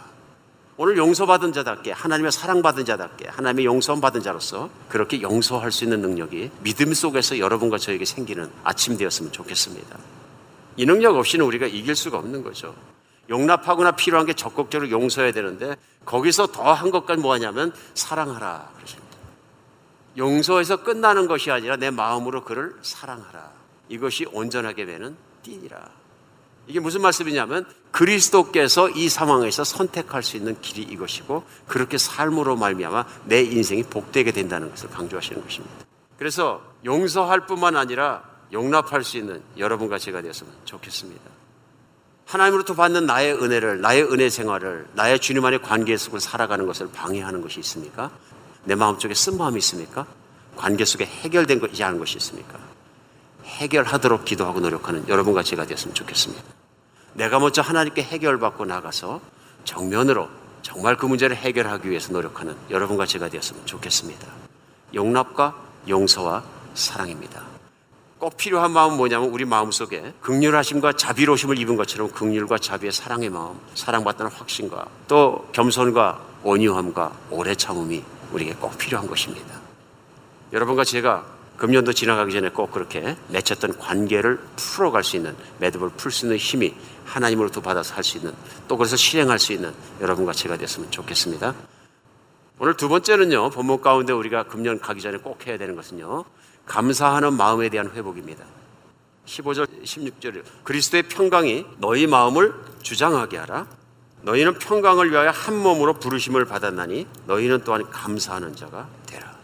오늘 0.76 0.96
용서받은 0.96 1.52
자답게 1.52 1.92
하나님의 1.92 2.32
사랑받은 2.32 2.84
자답게 2.84 3.28
하나님의 3.28 3.64
용서 3.64 3.94
받은 4.00 4.22
자로서 4.22 4.68
그렇게 4.88 5.22
용서할 5.22 5.70
수 5.70 5.84
있는 5.84 6.00
능력이 6.00 6.50
믿음 6.62 6.92
속에서 6.92 7.38
여러분과 7.38 7.78
저에게 7.78 8.04
생기는 8.04 8.50
아침 8.64 8.96
되었으면 8.96 9.30
좋겠습니다. 9.30 9.96
이 10.76 10.84
능력 10.84 11.14
없이는 11.16 11.46
우리가 11.46 11.66
이길 11.66 11.94
수가 11.94 12.18
없는 12.18 12.42
거죠. 12.42 12.74
용납하거나 13.28 13.92
필요한 13.92 14.26
게 14.26 14.34
적극적으로 14.34 14.90
용서해야 14.90 15.32
되는데 15.32 15.76
거기서 16.04 16.48
더 16.48 16.72
한 16.74 16.90
것까지 16.90 17.20
뭐하냐면 17.22 17.72
사랑하라 17.94 18.70
그러십니다. 18.76 19.16
용서에서 20.16 20.82
끝나는 20.82 21.26
것이 21.26 21.50
아니라 21.50 21.76
내 21.76 21.90
마음으로 21.90 22.44
그를 22.44 22.74
사랑하라. 22.82 23.50
이것이 23.88 24.26
온전하게 24.32 24.86
되는 24.86 25.16
띠니라. 25.42 25.88
이게 26.66 26.80
무슨 26.80 27.02
말씀이냐면 27.02 27.66
그리스도께서 27.90 28.88
이 28.90 29.08
상황에서 29.08 29.64
선택할 29.64 30.22
수 30.22 30.36
있는 30.36 30.58
길이 30.60 30.82
이것이고 30.82 31.44
그렇게 31.66 31.98
삶으로 31.98 32.56
말미암아 32.56 33.04
내 33.24 33.42
인생이 33.42 33.82
복되게 33.84 34.32
된다는 34.32 34.70
것을 34.70 34.88
강조하시는 34.90 35.42
것입니다. 35.42 35.74
그래서 36.18 36.62
용서할 36.84 37.46
뿐만 37.46 37.76
아니라 37.76 38.22
용납할 38.52 39.04
수 39.04 39.18
있는 39.18 39.42
여러분과 39.58 39.98
제가 39.98 40.22
되었으면 40.22 40.52
좋겠습니다. 40.64 41.33
하나님으로부터 42.26 42.74
받는 42.74 43.06
나의 43.06 43.34
은혜를, 43.34 43.80
나의 43.80 44.02
은혜 44.04 44.28
생활을, 44.30 44.86
나의 44.94 45.18
주님 45.20 45.44
안의 45.44 45.62
관계 45.62 45.96
속을 45.96 46.20
살아가는 46.20 46.66
것을 46.66 46.88
방해하는 46.92 47.42
것이 47.42 47.60
있습니까? 47.60 48.10
내 48.64 48.74
마음속에 48.74 49.14
쓴 49.14 49.36
마음이 49.36 49.58
있습니까? 49.58 50.06
관계 50.56 50.84
속에 50.84 51.04
해결된 51.04 51.60
것이지 51.60 51.84
않은 51.84 51.98
것이 51.98 52.16
있습니까? 52.16 52.58
해결하도록 53.44 54.24
기도하고 54.24 54.60
노력하는 54.60 55.06
여러분과 55.08 55.42
제가 55.42 55.66
되었으면 55.66 55.94
좋겠습니다. 55.94 56.42
내가 57.12 57.38
먼저 57.38 57.62
하나님께 57.62 58.02
해결받고 58.02 58.64
나가서 58.64 59.20
정면으로 59.64 60.28
정말 60.62 60.96
그 60.96 61.06
문제를 61.06 61.36
해결하기 61.36 61.88
위해서 61.90 62.12
노력하는 62.12 62.56
여러분과 62.70 63.06
제가 63.06 63.28
되었으면 63.28 63.66
좋겠습니다. 63.66 64.26
용납과 64.94 65.54
용서와 65.88 66.42
사랑입니다. 66.74 67.53
꼭 68.18 68.36
필요한 68.36 68.70
마음은 68.70 68.96
뭐냐면 68.96 69.28
우리 69.30 69.44
마음속에 69.44 70.14
극률하심과 70.22 70.92
자비로심을 70.94 71.58
입은 71.58 71.76
것처럼 71.76 72.10
극률과 72.10 72.58
자비의 72.58 72.92
사랑의 72.92 73.28
마음, 73.28 73.58
사랑받다는 73.74 74.30
확신과 74.32 74.86
또 75.08 75.48
겸손과 75.52 76.20
온유함과 76.42 77.12
오래 77.30 77.54
참음이 77.54 78.02
우리에게 78.32 78.54
꼭 78.54 78.78
필요한 78.78 79.06
것입니다. 79.06 79.60
여러분과 80.52 80.84
제가 80.84 81.24
금년도 81.56 81.92
지나가기 81.92 82.32
전에 82.32 82.48
꼭 82.50 82.70
그렇게 82.72 83.16
맺혔던 83.28 83.78
관계를 83.78 84.40
풀어갈 84.56 85.04
수 85.04 85.16
있는 85.16 85.36
매듭을 85.58 85.90
풀 85.90 86.10
수 86.10 86.26
있는 86.26 86.36
힘이 86.36 86.74
하나님으로부터 87.04 87.60
받아서 87.60 87.94
할 87.94 88.02
수 88.02 88.16
있는 88.18 88.32
또 88.66 88.76
그래서 88.76 88.96
실행할 88.96 89.38
수 89.38 89.52
있는 89.52 89.72
여러분과 90.00 90.32
제가 90.32 90.56
됐으면 90.56 90.90
좋겠습니다. 90.90 91.54
오늘 92.58 92.76
두 92.76 92.88
번째는요 92.88 93.50
본문 93.50 93.80
가운데 93.82 94.12
우리가 94.12 94.44
금년 94.44 94.80
가기 94.80 95.00
전에 95.00 95.18
꼭 95.18 95.46
해야 95.46 95.58
되는 95.58 95.76
것은요 95.76 96.24
감사하는 96.66 97.34
마음에 97.34 97.68
대한 97.68 97.90
회복입니다. 97.90 98.44
15절 99.26 99.84
16절 99.84 100.42
그리스도의 100.64 101.04
평강이 101.04 101.66
너희 101.78 102.06
마음을 102.06 102.54
주장하게 102.82 103.38
하라 103.38 103.66
너희는 104.22 104.58
평강을 104.58 105.10
위하여 105.10 105.30
한 105.30 105.56
몸으로 105.56 105.94
부르심을 105.94 106.46
받았나니 106.46 107.06
너희는 107.26 107.62
또한 107.64 107.88
감사하는 107.90 108.56
자가 108.56 108.88
되라. 109.06 109.34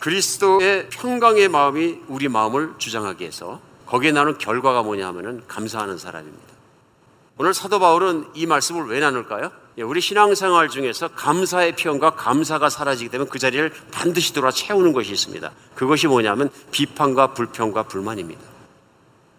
그리스도의 0.00 0.88
평강의 0.90 1.48
마음이 1.48 2.00
우리 2.08 2.28
마음을 2.28 2.74
주장하게 2.78 3.26
해서 3.26 3.60
거기에 3.86 4.12
나오는 4.12 4.36
결과가 4.36 4.82
뭐냐 4.82 5.06
하면은 5.08 5.42
감사하는 5.46 5.96
사람입니다. 5.96 6.54
오늘 7.38 7.54
사도 7.54 7.78
바울은 7.78 8.30
이 8.34 8.46
말씀을 8.46 8.86
왜 8.88 8.98
나눌까요? 8.98 9.52
예, 9.78 9.82
우리 9.82 10.00
신앙생활 10.00 10.68
중에서 10.68 11.06
감사의 11.08 11.76
표현과 11.76 12.10
감사가 12.16 12.68
사라지게 12.68 13.10
되면 13.10 13.28
그 13.28 13.38
자리를 13.38 13.72
반드시 13.92 14.34
돌아 14.34 14.50
채우는 14.50 14.92
것이 14.92 15.12
있습니다. 15.12 15.52
그것이 15.76 16.08
뭐냐면 16.08 16.50
비판과 16.72 17.34
불평과 17.34 17.84
불만입니다. 17.84 18.42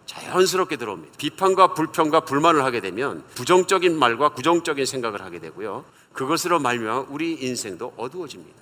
자연스럽게 0.06 0.76
들어옵니다. 0.76 1.12
비판과 1.18 1.74
불평과 1.74 2.20
불만을 2.20 2.64
하게 2.64 2.80
되면 2.80 3.22
부정적인 3.34 3.96
말과 3.98 4.30
부정적인 4.30 4.86
생각을 4.86 5.20
하게 5.20 5.40
되고요. 5.40 5.84
그것으로 6.14 6.58
말미암아 6.58 7.06
우리 7.10 7.34
인생도 7.34 7.92
어두워집니다. 7.98 8.58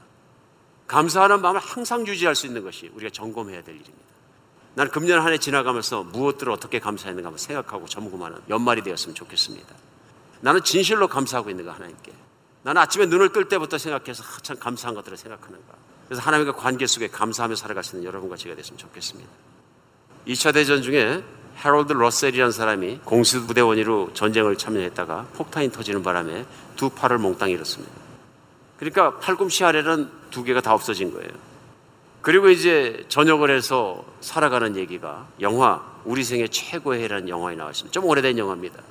감사하는 0.88 1.40
마음을 1.40 1.60
항상 1.60 2.04
유지할 2.06 2.34
수 2.34 2.46
있는 2.46 2.64
것이 2.64 2.90
우리가 2.92 3.10
점검해야 3.10 3.62
될 3.62 3.76
일입니다. 3.76 4.08
나는 4.74 4.90
금년 4.90 5.20
한 5.20 5.32
해 5.32 5.38
지나가면서 5.38 6.02
무엇들을 6.02 6.52
어떻게 6.52 6.80
감사했는가 6.80 7.28
한번 7.28 7.38
생각하고 7.38 7.86
점검하는 7.86 8.40
연말이 8.48 8.82
되었으면 8.82 9.14
좋겠습니다. 9.14 9.87
나는 10.40 10.62
진실로 10.62 11.08
감사하고 11.08 11.50
있는가 11.50 11.72
하나님께. 11.72 12.12
나는 12.62 12.82
아침에 12.82 13.06
눈을 13.06 13.32
뜰 13.32 13.48
때부터 13.48 13.78
생각해서 13.78 14.22
참 14.42 14.58
감사한 14.58 14.94
것들을 14.94 15.16
생각하는가. 15.16 15.74
그래서 16.06 16.22
하나님과 16.22 16.52
관계 16.52 16.86
속에 16.86 17.08
감사하며 17.08 17.54
있는 17.92 18.04
여러분과 18.04 18.36
제가 18.36 18.54
됐으면 18.54 18.78
좋겠습니다. 18.78 19.30
2차 20.26 20.52
대전 20.54 20.82
중에 20.82 21.22
해롤드 21.64 21.92
러셀이라는 21.92 22.52
사람이 22.52 23.00
공수부대원으로 23.04 24.10
전쟁을 24.14 24.56
참여했다가 24.56 25.26
폭탄이 25.34 25.72
터지는 25.72 26.02
바람에 26.02 26.46
두 26.76 26.90
팔을 26.90 27.18
몽땅 27.18 27.50
잃었습니다. 27.50 27.92
그러니까 28.78 29.18
팔꿈치 29.18 29.64
아래는 29.64 30.08
두 30.30 30.44
개가 30.44 30.60
다 30.60 30.72
없어진 30.72 31.12
거예요. 31.12 31.30
그리고 32.22 32.48
이제 32.48 33.04
전역을 33.08 33.50
해서 33.50 34.04
살아가는 34.20 34.76
얘기가 34.76 35.26
영화 35.40 35.82
우리 36.04 36.24
생애 36.24 36.46
최고의 36.46 37.02
해라는 37.02 37.28
영화에 37.28 37.56
나왔습니다. 37.56 37.92
좀 37.92 38.04
오래된 38.04 38.38
영화입니다. 38.38 38.82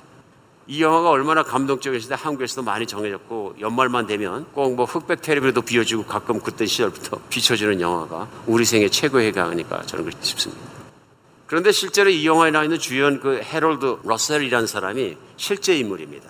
이 0.70 0.82
영화가 0.82 1.08
얼마나 1.08 1.42
감동적이었는데 1.42 2.14
한국에서도 2.14 2.62
많이 2.62 2.86
정해졌고 2.86 3.56
연말만 3.58 4.06
되면 4.06 4.44
꼭 4.52 4.68
뭐 4.76 4.84
흑백 4.84 5.22
텔레비도 5.22 5.62
비워주고 5.62 6.04
가끔 6.04 6.40
그때 6.40 6.66
시절부터 6.66 7.18
비춰주는 7.30 7.80
영화가 7.80 8.28
우리 8.46 8.66
생애 8.66 8.88
최고의 8.88 9.28
해가 9.28 9.44
아닐까 9.44 9.82
저는 9.86 10.04
그렇게 10.04 10.22
싶습니다. 10.22 10.62
그런데 11.46 11.72
실제로 11.72 12.10
이 12.10 12.26
영화에 12.26 12.50
나와 12.50 12.64
있는 12.64 12.78
주연 12.78 13.18
그 13.18 13.40
해롤드 13.42 14.00
러셀이라는 14.04 14.66
사람이 14.66 15.16
실제 15.38 15.74
인물입니다. 15.78 16.28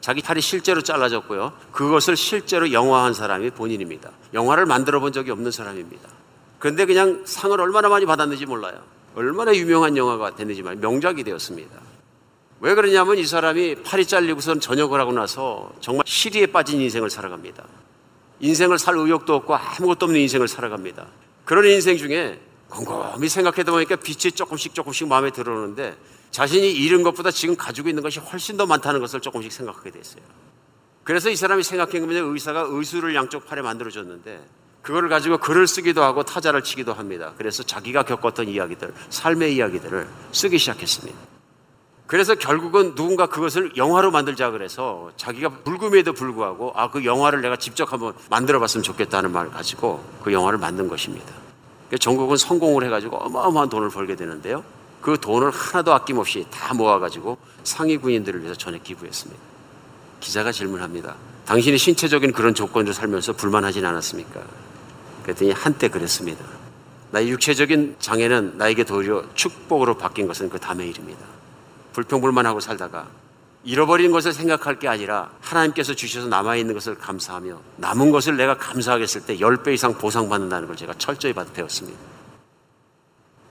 자기 0.00 0.20
팔이 0.20 0.40
실제로 0.40 0.82
잘라졌고요. 0.82 1.52
그것을 1.70 2.16
실제로 2.16 2.72
영화한 2.72 3.14
사람이 3.14 3.50
본인입니다. 3.50 4.10
영화를 4.34 4.66
만들어 4.66 4.98
본 4.98 5.12
적이 5.12 5.30
없는 5.30 5.52
사람입니다. 5.52 6.08
그런데 6.58 6.86
그냥 6.86 7.22
상을 7.24 7.58
얼마나 7.60 7.88
많이 7.88 8.04
받았는지 8.04 8.46
몰라요. 8.46 8.80
얼마나 9.14 9.54
유명한 9.54 9.96
영화가 9.96 10.34
됐는지 10.34 10.62
말 10.62 10.74
명작이 10.74 11.22
되었습니다. 11.22 11.89
왜 12.60 12.74
그러냐면 12.74 13.16
이 13.16 13.24
사람이 13.24 13.76
팔이 13.76 14.06
잘리고선 14.06 14.60
전역을 14.60 15.00
하고 15.00 15.12
나서 15.12 15.72
정말 15.80 16.04
시리에 16.06 16.46
빠진 16.46 16.80
인생을 16.80 17.08
살아갑니다. 17.08 17.64
인생을 18.40 18.78
살 18.78 18.96
의욕도 18.96 19.34
없고 19.34 19.54
아무것도 19.54 20.06
없는 20.06 20.20
인생을 20.20 20.46
살아갑니다. 20.46 21.06
그런 21.44 21.64
인생 21.66 21.96
중에 21.96 22.38
곰곰이 22.68 23.28
생각해도 23.28 23.72
보니까 23.72 23.96
빛이 23.96 24.32
조금씩 24.32 24.74
조금씩 24.74 25.08
마음에 25.08 25.30
들어오는데 25.30 25.96
자신이 26.30 26.70
잃은 26.70 27.02
것보다 27.02 27.30
지금 27.30 27.56
가지고 27.56 27.88
있는 27.88 28.02
것이 28.02 28.20
훨씬 28.20 28.56
더 28.56 28.66
많다는 28.66 29.00
것을 29.00 29.20
조금씩 29.20 29.50
생각하게 29.50 29.90
됐어요. 29.90 30.22
그래서 31.02 31.30
이 31.30 31.36
사람이 31.36 31.62
생각해 31.62 31.98
보면 31.98 32.32
의사가 32.32 32.66
의수를 32.68 33.14
양쪽 33.14 33.46
팔에 33.46 33.62
만들어줬는데 33.62 34.40
그걸 34.82 35.08
가지고 35.08 35.38
글을 35.38 35.66
쓰기도 35.66 36.02
하고 36.02 36.22
타자를 36.22 36.62
치기도 36.62 36.92
합니다. 36.92 37.32
그래서 37.36 37.62
자기가 37.62 38.04
겪었던 38.04 38.48
이야기들, 38.48 38.94
삶의 39.08 39.56
이야기들을 39.56 40.06
쓰기 40.32 40.58
시작했습니다. 40.58 41.39
그래서 42.10 42.34
결국은 42.34 42.96
누군가 42.96 43.26
그것을 43.26 43.76
영화로 43.76 44.10
만들자 44.10 44.50
그래서 44.50 45.12
자기가 45.16 45.48
불금에도 45.62 46.12
불구하고 46.12 46.72
아, 46.74 46.90
그 46.90 47.04
영화를 47.04 47.40
내가 47.40 47.54
직접 47.54 47.92
한번 47.92 48.14
만들어 48.28 48.58
봤으면 48.58 48.82
좋겠다는 48.82 49.30
말을 49.30 49.52
가지고 49.52 50.02
그 50.20 50.32
영화를 50.32 50.58
만든 50.58 50.88
것입니다. 50.88 51.32
전국은 52.00 52.36
성공을 52.36 52.82
해가지고 52.82 53.16
어마어마한 53.16 53.68
돈을 53.68 53.90
벌게 53.90 54.16
되는데요. 54.16 54.64
그 55.00 55.18
돈을 55.20 55.52
하나도 55.52 55.94
아낌없이 55.94 56.46
다 56.50 56.74
모아가지고 56.74 57.38
상위 57.62 57.96
군인들을 57.96 58.40
위해서 58.40 58.58
전에 58.58 58.80
기부했습니다. 58.82 59.40
기자가 60.18 60.50
질문합니다. 60.50 61.14
당신이 61.46 61.78
신체적인 61.78 62.32
그런 62.32 62.56
조건으로 62.56 62.92
살면서 62.92 63.34
불만하진 63.34 63.86
않았습니까? 63.86 64.40
그랬더니 65.22 65.52
한때 65.52 65.86
그랬습니다. 65.86 66.44
나의 67.12 67.28
육체적인 67.28 67.98
장애는 68.00 68.58
나에게 68.58 68.82
도리어 68.82 69.26
축복으로 69.34 69.96
바뀐 69.96 70.26
것은 70.26 70.50
그 70.50 70.58
다음의 70.58 70.88
일입니다. 70.88 71.39
불평불만하고 71.92 72.60
살다가 72.60 73.08
잃어버린 73.62 74.10
것을 74.10 74.32
생각할 74.32 74.78
게 74.78 74.88
아니라 74.88 75.30
하나님께서 75.40 75.94
주셔서 75.94 76.28
남아있는 76.28 76.72
것을 76.72 76.94
감사하며 76.96 77.60
남은 77.76 78.10
것을 78.10 78.36
내가 78.36 78.56
감사하겠을 78.56 79.26
때 79.26 79.36
10배 79.36 79.74
이상 79.74 79.94
보상받는다는 79.98 80.66
걸 80.66 80.76
제가 80.76 80.94
철저히 80.96 81.34
배웠습니다. 81.34 81.98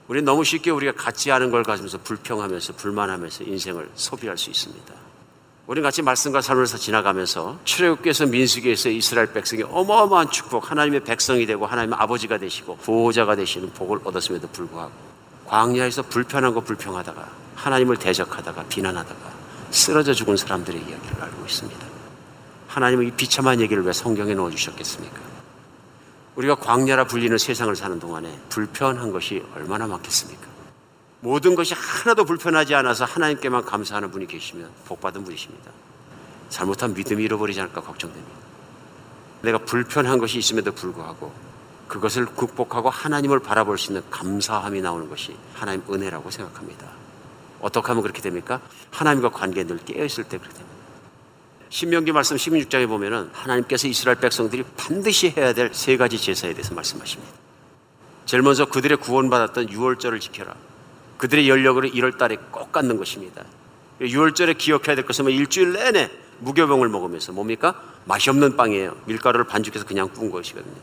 우리는 0.08 0.24
너무 0.24 0.42
쉽게 0.42 0.72
우리가 0.72 0.92
같지 0.92 1.30
않은 1.30 1.52
걸 1.52 1.62
가지면서 1.62 1.98
불평하면서 1.98 2.72
불만하면서 2.72 3.44
인생을 3.44 3.90
소비할 3.94 4.36
수 4.36 4.50
있습니다. 4.50 4.92
우리는 5.68 5.86
같이 5.86 6.02
말씀과 6.02 6.40
삶을 6.40 6.66
지나가면서 6.66 7.60
출애굽께서 7.62 8.26
민수기에서 8.26 8.88
이스라엘 8.88 9.32
백성이 9.32 9.62
어마어마한 9.62 10.32
축복, 10.32 10.68
하나님의 10.68 11.04
백성이 11.04 11.46
되고 11.46 11.64
하나님의 11.64 11.96
아버지가 12.00 12.38
되시고 12.38 12.78
보호자가 12.78 13.36
되시는 13.36 13.70
복을 13.74 14.00
얻었음에도 14.02 14.48
불구하고 14.48 14.90
광야에서 15.46 16.02
불편한 16.02 16.54
거 16.54 16.60
불평하다가 16.60 17.39
하나님을 17.62 17.96
대적하다가 17.96 18.64
비난하다가 18.64 19.30
쓰러져 19.70 20.14
죽은 20.14 20.36
사람들의 20.36 20.80
이야기를 20.80 21.22
알고 21.22 21.46
있습니다. 21.46 21.86
하나님은 22.68 23.08
이 23.08 23.10
비참한 23.10 23.60
얘기를 23.60 23.84
왜 23.84 23.92
성경에 23.92 24.34
넣어 24.34 24.50
주셨겠습니까? 24.50 25.20
우리가 26.36 26.54
광야라 26.54 27.04
불리는 27.04 27.36
세상을 27.36 27.74
사는 27.76 27.98
동안에 27.98 28.38
불편한 28.48 29.12
것이 29.12 29.44
얼마나 29.54 29.86
많겠습니까? 29.86 30.46
모든 31.20 31.54
것이 31.54 31.74
하나도 31.74 32.24
불편하지 32.24 32.74
않아서 32.76 33.04
하나님께만 33.04 33.64
감사하는 33.64 34.10
분이 34.10 34.26
계시면 34.26 34.70
복받은 34.86 35.24
분이십니다. 35.24 35.70
잘못한 36.48 36.94
믿음이 36.94 37.22
잃어버리지 37.22 37.60
않을까 37.60 37.82
걱정됩니다. 37.82 38.40
내가 39.42 39.58
불편한 39.58 40.18
것이 40.18 40.38
있음에도 40.38 40.72
불구하고 40.72 41.32
그것을 41.88 42.24
극복하고 42.24 42.88
하나님을 42.88 43.40
바라볼 43.40 43.76
수 43.76 43.90
있는 43.90 44.02
감사함이 44.10 44.80
나오는 44.80 45.10
것이 45.10 45.36
하나님 45.54 45.82
은혜라고 45.90 46.30
생각합니다. 46.30 46.99
어떻게 47.60 47.86
하면 47.88 48.02
그렇게 48.02 48.20
됩니까? 48.22 48.60
하나님과 48.90 49.30
관계에 49.30 49.64
늘 49.64 49.78
깨어있을 49.78 50.24
때 50.24 50.38
그렇게 50.38 50.54
됩니다. 50.56 50.70
신명기 51.68 52.12
말씀 52.12 52.36
16장에 52.36 52.88
보면은 52.88 53.30
하나님께서 53.32 53.86
이스라엘 53.88 54.18
백성들이 54.18 54.64
반드시 54.76 55.30
해야 55.36 55.52
될 55.52 55.70
세 55.72 55.96
가지 55.96 56.18
제사에 56.18 56.52
대해서 56.52 56.74
말씀하십니다. 56.74 57.32
제일 58.26 58.42
먼저 58.42 58.64
그들의 58.64 58.98
구원받았던 58.98 59.70
유월절을 59.70 60.20
지켜라. 60.20 60.54
그들의 61.18 61.48
연력으로 61.48 61.88
1월 61.88 62.18
달에 62.18 62.36
꼭 62.50 62.72
갖는 62.72 62.96
것입니다. 62.96 63.44
유월절에 64.00 64.54
기억해야 64.54 64.96
될 64.96 65.04
것은 65.04 65.24
뭐 65.24 65.32
일주일 65.32 65.72
내내 65.72 66.10
무교병을 66.38 66.88
먹으면서 66.88 67.32
뭡니까? 67.32 67.80
맛이 68.06 68.30
없는 68.30 68.56
빵이에요. 68.56 68.96
밀가루를 69.04 69.44
반죽해서 69.46 69.84
그냥 69.84 70.08
구운 70.08 70.30
것이거든요. 70.30 70.74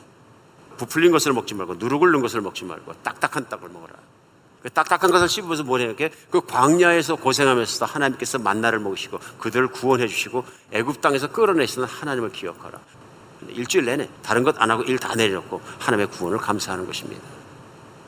부풀린 0.77 1.11
것을 1.11 1.33
먹지 1.33 1.55
말고 1.55 1.75
누룩을 1.75 2.11
넣은 2.11 2.21
것을 2.21 2.41
먹지 2.41 2.63
말고 2.63 2.93
딱딱한 3.03 3.49
떡을 3.49 3.69
먹어라. 3.69 3.93
그 4.67 4.73
딱딱한 4.73 5.11
것을 5.11 5.29
씹으면서 5.29 5.63
뭐냐 5.63 5.85
이렇게 5.85 6.11
그 6.29 6.41
광야에서 6.41 7.15
고생하면서도 7.15 7.85
하나님께서 7.85 8.37
만나를 8.37 8.79
먹으시고 8.79 9.17
그들을 9.39 9.69
구원해 9.69 10.09
주시고 10.09 10.43
애굽 10.73 10.99
땅에서 10.99 11.31
끌어내시는 11.31 11.87
하나님을 11.87 12.33
기억하라. 12.33 12.77
일주일 13.47 13.85
내내 13.85 14.09
다른 14.21 14.43
것 14.43 14.57
안 14.59 14.69
하고 14.69 14.83
일 14.83 14.99
다 14.99 15.15
내려놓고 15.15 15.61
하나님의 15.79 16.11
구원을 16.11 16.39
감사하는 16.39 16.85
것입니다. 16.85 17.23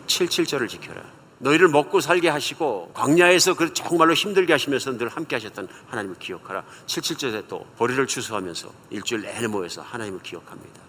77절을 0.08 0.68
지켜라. 0.68 1.02
너희를 1.38 1.70
먹고 1.70 2.02
살게 2.02 2.28
하시고 2.28 2.92
광야에서 2.94 3.54
그 3.54 3.74
정말로 3.74 4.14
힘들게 4.14 4.52
하시면서 4.52 4.98
늘 4.98 5.08
함께 5.08 5.38
하셨던 5.38 5.70
하나님을 5.88 6.18
기억하라. 6.20 6.66
77절에 6.88 7.48
또 7.48 7.66
보리를 7.78 8.06
추수하면서 8.06 8.70
일주일 8.90 9.22
내내 9.22 9.48
모여서 9.48 9.82
하나님을 9.82 10.22
기억합니다. 10.24 10.82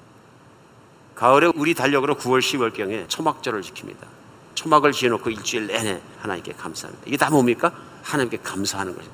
가을에 1.14 1.52
우리 1.54 1.74
달력으로 1.74 2.16
9월 2.16 2.40
10월경에 2.40 3.08
초막절을 3.08 3.62
지킵니다. 3.62 4.19
초막을 4.60 4.92
지어놓고 4.92 5.30
일주일 5.30 5.68
내내 5.68 6.02
하나님께 6.20 6.52
감사합니다. 6.52 7.06
이게 7.06 7.16
다 7.16 7.30
뭡니까? 7.30 7.72
하나님께 8.02 8.38
감사하는 8.42 8.94
거죠. 8.94 9.10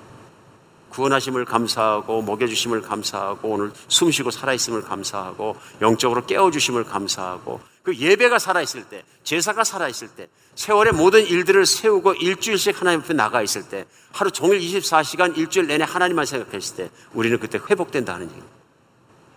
구원하심을 0.91 1.45
감사하고 1.45 2.23
먹여주심을 2.23 2.83
감사하고 2.83 3.49
오늘 3.49 3.71
숨쉬고 3.87 4.31
살아있음을 4.33 4.83
감사하고 4.83 5.57
영적으로 5.83 6.27
깨워주심을 6.27 6.85
감사하고 6.85 7.61
그 7.85 7.97
예배가 7.97 8.41
살아있을 8.41 8.89
때 8.89 9.05
제사가 9.23 9.63
살아있을 9.63 10.09
때 10.17 10.29
세월의 10.57 10.95
모든 10.95 11.25
일들을 11.25 11.65
세우고 11.65 12.15
일주일씩 12.15 12.81
하나님 12.81 13.01
앞에 13.01 13.15
나가 13.15 13.43
있을 13.43 13.69
때 13.69 13.85
하루 14.13 14.33
종일 14.33 14.59
24시간 14.59 15.37
일주일 15.37 15.69
내내 15.69 15.85
하나님만 15.85 16.27
생각했을 16.27 16.77
때 16.77 16.91
우리는 17.13 17.39
그때 17.39 17.59
회복된다는 17.59 18.27
얘기입니다. 18.27 18.57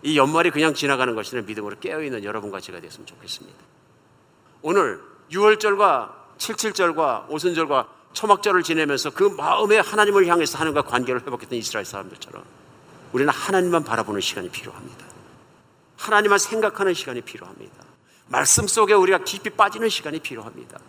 이 0.01 0.17
연말이 0.17 0.49
그냥 0.49 0.73
지나가는 0.73 1.13
것이 1.13 1.35
아니라 1.35 1.47
믿음으로 1.47 1.77
깨어있는 1.79 2.23
여러분과 2.23 2.61
제가 2.61 2.79
됐으면 2.79 3.05
좋겠습니다. 3.05 3.59
오늘 4.61 5.01
6월절과 5.31 6.11
77절과 6.37 7.29
오순절과 7.29 7.87
초막절을 8.13 8.63
지내면서 8.63 9.11
그 9.11 9.23
마음에 9.23 9.77
하나님을 9.79 10.27
향해서 10.27 10.57
하나님과 10.57 10.83
관계를 10.83 11.21
회복했던 11.21 11.57
이스라엘 11.57 11.85
사람들처럼 11.85 12.43
우리는 13.13 13.31
하나님만 13.31 13.83
바라보는 13.83 14.21
시간이 14.21 14.49
필요합니다. 14.49 15.05
하나님만 15.97 16.39
생각하는 16.39 16.93
시간이 16.93 17.21
필요합니다. 17.21 17.75
말씀 18.27 18.67
속에 18.67 18.93
우리가 18.93 19.19
깊이 19.19 19.49
빠지는 19.49 19.89
시간이 19.89 20.19
필요합니다. 20.19 20.79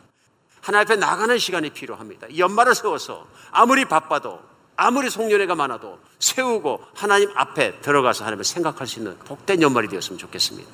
하나님 0.61 0.87
앞에 0.87 0.97
나가는 0.97 1.37
시간이 1.39 1.71
필요합니다. 1.71 2.37
연말을 2.37 2.75
세워서 2.75 3.27
아무리 3.51 3.87
바빠도 3.87 4.41
아무리 4.77 5.11
송년회가 5.11 5.55
많아도 5.55 5.99
세우고 6.19 6.85
하나님 6.95 7.31
앞에 7.35 7.81
들어가서 7.81 8.25
하나님을 8.25 8.45
생각할 8.45 8.87
수 8.87 8.99
있는 8.99 9.19
복된 9.19 9.61
연말이 9.63 9.89
되었으면 9.89 10.19
좋겠습니다. 10.19 10.71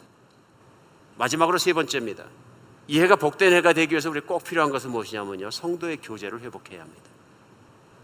마지막으로 1.18 1.58
세 1.58 1.72
번째입니다. 1.72 2.24
이 2.88 3.00
해가 3.00 3.16
복된 3.16 3.52
해가 3.52 3.72
되기 3.72 3.92
위해서 3.92 4.10
우리 4.10 4.20
꼭 4.20 4.44
필요한 4.44 4.70
것은 4.70 4.90
무엇이냐면요. 4.90 5.50
성도의 5.50 5.98
교제를 5.98 6.40
회복해야 6.40 6.82
합니다. 6.82 7.02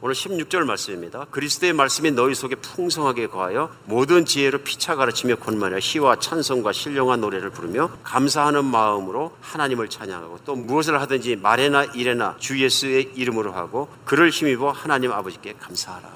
오늘 0.04 0.16
16절 0.16 0.64
말씀입니다. 0.64 1.26
그리스도의 1.30 1.74
말씀이 1.74 2.10
너희 2.10 2.34
속에 2.34 2.56
풍성하게 2.56 3.28
거하여 3.28 3.72
모든 3.84 4.24
지혜로 4.24 4.58
피차 4.62 4.96
가르치며 4.96 5.36
권만하여 5.36 5.78
시와 5.78 6.16
찬송과 6.18 6.72
신령한 6.72 7.20
노래를 7.20 7.50
부르며 7.50 7.88
감사하는 8.02 8.64
마음으로 8.64 9.36
하나님을 9.40 9.88
찬양하고 9.88 10.40
또 10.44 10.56
무엇을 10.56 11.00
하든지 11.00 11.36
말에나 11.36 11.84
일에나 11.84 12.36
주 12.40 12.60
예수의 12.60 13.12
이름으로 13.14 13.52
하고 13.52 13.88
그를 14.04 14.30
힘입어 14.30 14.72
하나님 14.72 15.12
아버지께 15.12 15.54
감사하라. 15.60 16.10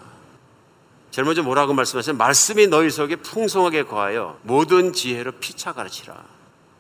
제일 1.13 1.25
먼저 1.25 1.45
뭐라고 1.45 1.73
말씀하세요? 1.73 2.17
말씀이 2.17 2.67
너희 2.67 2.91
속에 2.91 3.15
풍성하게 3.15 3.85
거하여 3.85 4.37
모든 4.43 4.93
지혜로 4.93 5.31
피차 5.39 5.75
가르치라. 5.75 6.25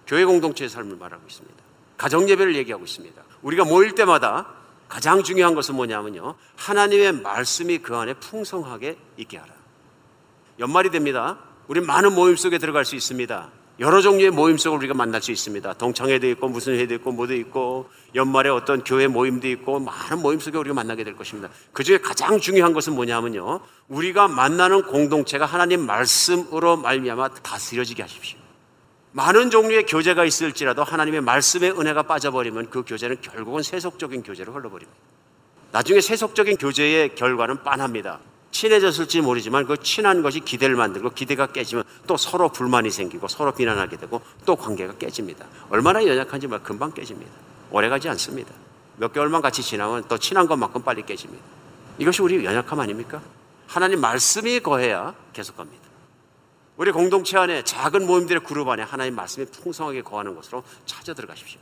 교회 0.09 0.25
공동체의 0.25 0.69
삶을 0.69 0.97
말하고 0.97 1.23
있습니다. 1.29 1.66
가정 1.97 2.29
예배를 2.29 2.57
얘기하고 2.57 2.85
있습니다. 2.85 3.23
우리가 3.43 3.65
모일 3.65 3.95
때마다 3.95 4.47
가장 4.89 5.23
중요한 5.23 5.55
것은 5.55 5.75
뭐냐면요. 5.75 6.35
하나님의 6.57 7.13
말씀이 7.23 7.79
그 7.79 7.97
안에 7.97 8.15
풍성하게 8.15 8.97
있게 9.17 9.39
하라. 9.39 9.53
연말이 10.59 10.91
됩니다. 10.91 11.39
우리 11.69 11.81
많은 11.81 12.15
모임 12.15 12.37
속에 12.37 12.59
들어갈 12.59 12.85
수 12.85 12.95
있습니다. 12.95 13.51
여러 13.79 14.01
종류의 14.01 14.31
모임 14.31 14.57
속을 14.57 14.79
우리가 14.79 14.95
만날 14.95 15.21
수 15.21 15.33
있습니다. 15.33 15.75
동창회도 15.75 16.27
있고 16.31 16.49
무슨 16.49 16.79
회도 16.79 16.95
있고 16.95 17.13
뭐도 17.13 17.35
있고 17.35 17.91
연말에 18.15 18.49
어떤 18.49 18.83
교회 18.83 19.07
모임도 19.07 19.49
있고 19.49 19.81
많은 19.81 20.23
모임 20.23 20.41
속에 20.41 20.57
우리가 20.57 20.75
만나게 20.75 21.05
될 21.05 21.15
것입니다. 21.15 21.51
그 21.73 21.85
중에 21.85 21.99
가장 21.99 22.41
중요한 22.41 22.73
것은 22.73 22.95
뭐냐면요. 22.95 23.61
우리가 23.89 24.29
만나는 24.29 24.85
공동체가 24.85 25.45
하나님 25.45 25.85
말씀으로 25.85 26.79
말미암아 26.79 27.29
다스려지게 27.43 28.03
하십시오. 28.03 28.46
많은 29.17 29.49
종류의 29.49 29.87
교제가 29.87 30.27
있을지라도 30.27 30.85
하나님의 30.85 31.23
말씀의 31.23 31.71
은혜가 31.71 32.03
빠져버리면 32.03 32.69
그 32.69 32.83
교제는 32.83 33.23
결국은 33.23 33.63
세속적인 33.63 34.23
교제로 34.23 34.53
흘러버립니다. 34.53 34.93
나중에 35.73 36.03
세속적인 36.03 36.59
교제의 36.59 37.15
결과는 37.15 37.63
빤합니다. 37.63 38.21
친해졌을지 38.51 39.23
모르지만 39.23 39.65
그 39.67 39.79
친한 39.79 40.23
것이 40.23 40.41
기대를 40.41 40.77
만들고 40.77 41.11
기대가 41.11 41.47
깨지면 41.47 41.85
또 42.07 42.19
서로 42.19 42.51
불만이 42.51 42.91
생기고 42.91 43.27
서로 43.29 43.53
비난하게 43.53 43.97
되고 43.97 44.21
또 44.45 44.55
관계가 44.55 44.99
깨집니다. 44.99 45.47
얼마나 45.71 46.05
연약한지 46.05 46.47
말 46.47 46.63
금방 46.63 46.93
깨집니다. 46.93 47.33
오래 47.71 47.89
가지 47.89 48.11
않습니다. 48.11 48.53
몇 48.99 49.15
개월만 49.15 49.41
같이 49.41 49.63
지나면 49.63 50.05
또 50.09 50.19
친한 50.19 50.47
것만큼 50.47 50.83
빨리 50.83 51.07
깨집니다. 51.07 51.43
이것이 51.99 52.21
우리 52.21 52.45
연약함 52.45 52.79
아닙니까? 52.79 53.23
하나님 53.67 53.99
말씀이 54.03 54.61
거해야 54.61 55.15
계속 55.33 55.57
갑니다. 55.57 55.86
우리 56.77 56.93
공동체 56.93 57.39
안에 57.39 57.65
작은 57.65 58.07
모임들의 58.07 58.43
그룹 58.45 58.69
안에 58.69 58.83
하나님 58.83 59.15
말씀이 59.15 59.47
풍성하게 59.47 60.03
거하는 60.03 60.35
곳으로 60.35 60.63
찾아 60.85 61.15
들어가십시오. 61.15 61.59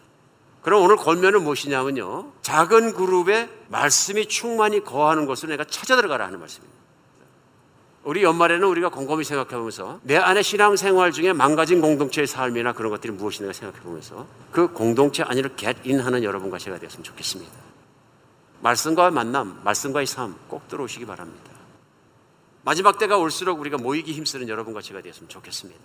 그럼 0.62 0.82
오늘 0.82 0.96
권면은 0.96 1.44
무엇이냐면요. 1.44 2.32
작은 2.42 2.94
그룹에 2.94 3.48
말씀이 3.68 4.26
충만히 4.26 4.82
거하는 4.82 5.26
곳으로 5.26 5.50
내가 5.50 5.64
찾아 5.64 5.94
들어가라 5.94 6.26
하는 6.26 6.40
말씀입니다. 6.40 6.74
우리 8.02 8.22
연말에는 8.22 8.66
우리가 8.68 8.90
곰곰이 8.90 9.24
생각해 9.24 9.50
보면서 9.56 9.98
내 10.02 10.16
안에 10.16 10.42
신앙생활 10.42 11.10
중에 11.12 11.32
망가진 11.32 11.80
공동체의 11.80 12.26
삶이나 12.26 12.72
그런 12.72 12.90
것들이 12.90 13.12
무엇인가 13.12 13.52
생각해 13.52 13.82
보면서 13.82 14.26
그 14.52 14.68
공동체 14.68 15.22
안으로 15.22 15.50
겟인 15.56 16.00
하는 16.00 16.22
여러분과 16.22 16.58
제가 16.58 16.78
되었으면 16.78 17.02
좋겠습니다. 17.04 17.52
말씀과의 18.60 19.10
만남, 19.12 19.60
말씀과의 19.64 20.06
삶 20.06 20.34
꼭 20.48 20.66
들어오시기 20.68 21.06
바랍니다. 21.06 21.53
마지막 22.64 22.98
때가 22.98 23.18
올수록 23.18 23.60
우리가 23.60 23.76
모이기 23.78 24.12
힘쓰는 24.12 24.48
여러분과 24.48 24.80
제가 24.80 25.02
되었으면 25.02 25.28
좋겠습니다. 25.28 25.80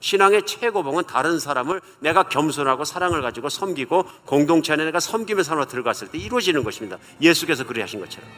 신앙의 0.00 0.44
최고봉은 0.44 1.04
다른 1.06 1.38
사람을 1.38 1.80
내가 2.00 2.24
겸손하고 2.28 2.84
사랑을 2.84 3.22
가지고 3.22 3.48
섬기고 3.48 4.04
공동체 4.26 4.74
안에 4.74 4.84
내가 4.84 5.00
섬김의 5.00 5.42
삶으로 5.42 5.66
들어갔을 5.66 6.08
때 6.08 6.18
이루어지는 6.18 6.62
것입니다. 6.64 6.98
예수께서 7.20 7.66
그리 7.66 7.80
하신 7.80 8.00
것처럼. 8.00 8.28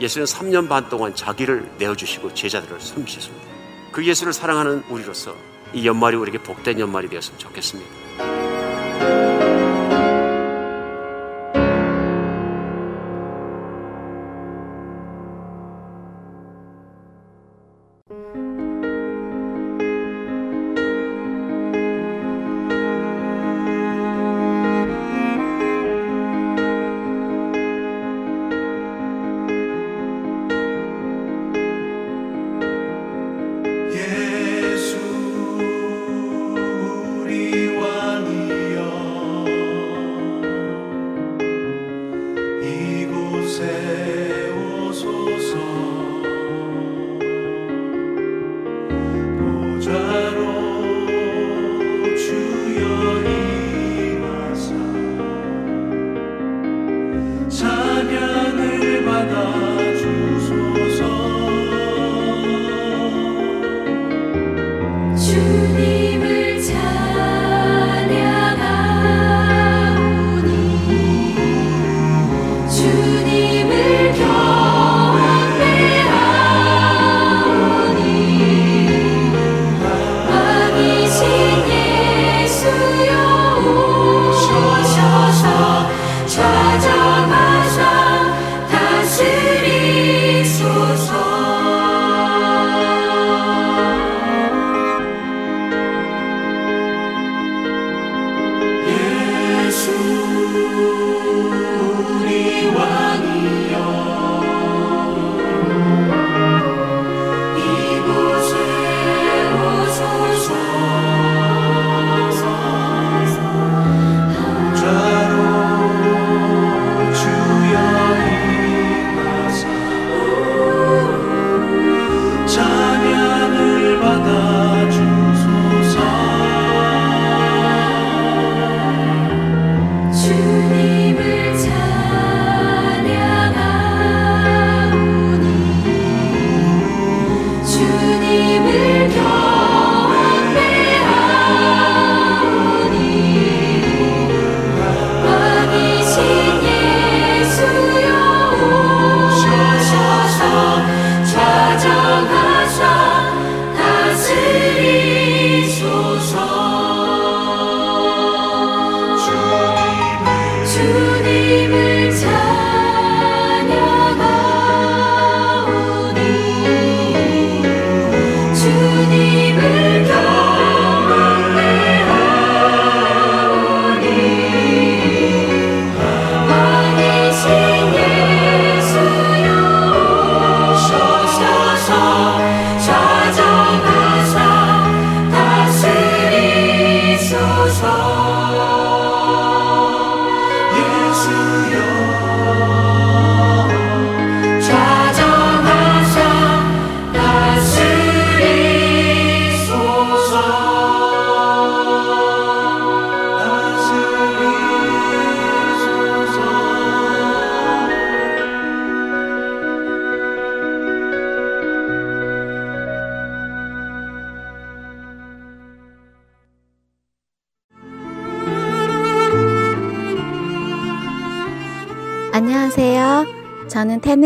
예수는 0.00 0.26
3년 0.26 0.68
반 0.68 0.88
동안 0.88 1.14
자기를 1.14 1.76
내어주시고 1.78 2.34
제자들을 2.34 2.80
섬기셨습니다. 2.80 3.46
그 3.92 4.04
예수를 4.04 4.32
사랑하는 4.32 4.82
우리로서 4.88 5.34
이 5.72 5.86
연말이 5.86 6.16
우리에게 6.16 6.42
복된 6.42 6.80
연말이 6.80 7.08
되었으면 7.08 7.38
좋겠습니다. 7.38 9.33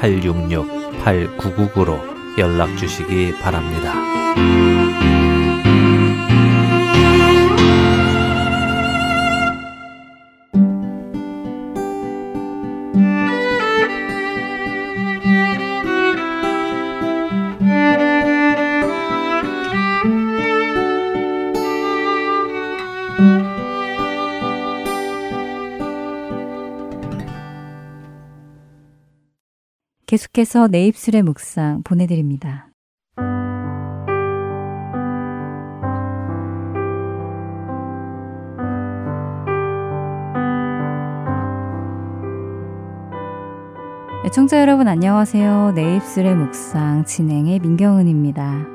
602-866-8999로 0.00 2.38
연락 2.38 2.76
주시기 2.76 3.32
바랍니다. 3.40 4.79
계속해서 30.10 30.66
내 30.66 30.88
입술의 30.88 31.22
묵상 31.22 31.84
보내드립니다. 31.84 32.66
애청자 44.26 44.60
여러분 44.60 44.88
안녕하세요. 44.88 45.74
내 45.76 45.94
입술의 45.98 46.34
묵상 46.34 47.04
진행의 47.04 47.60
민경은입니다. 47.60 48.66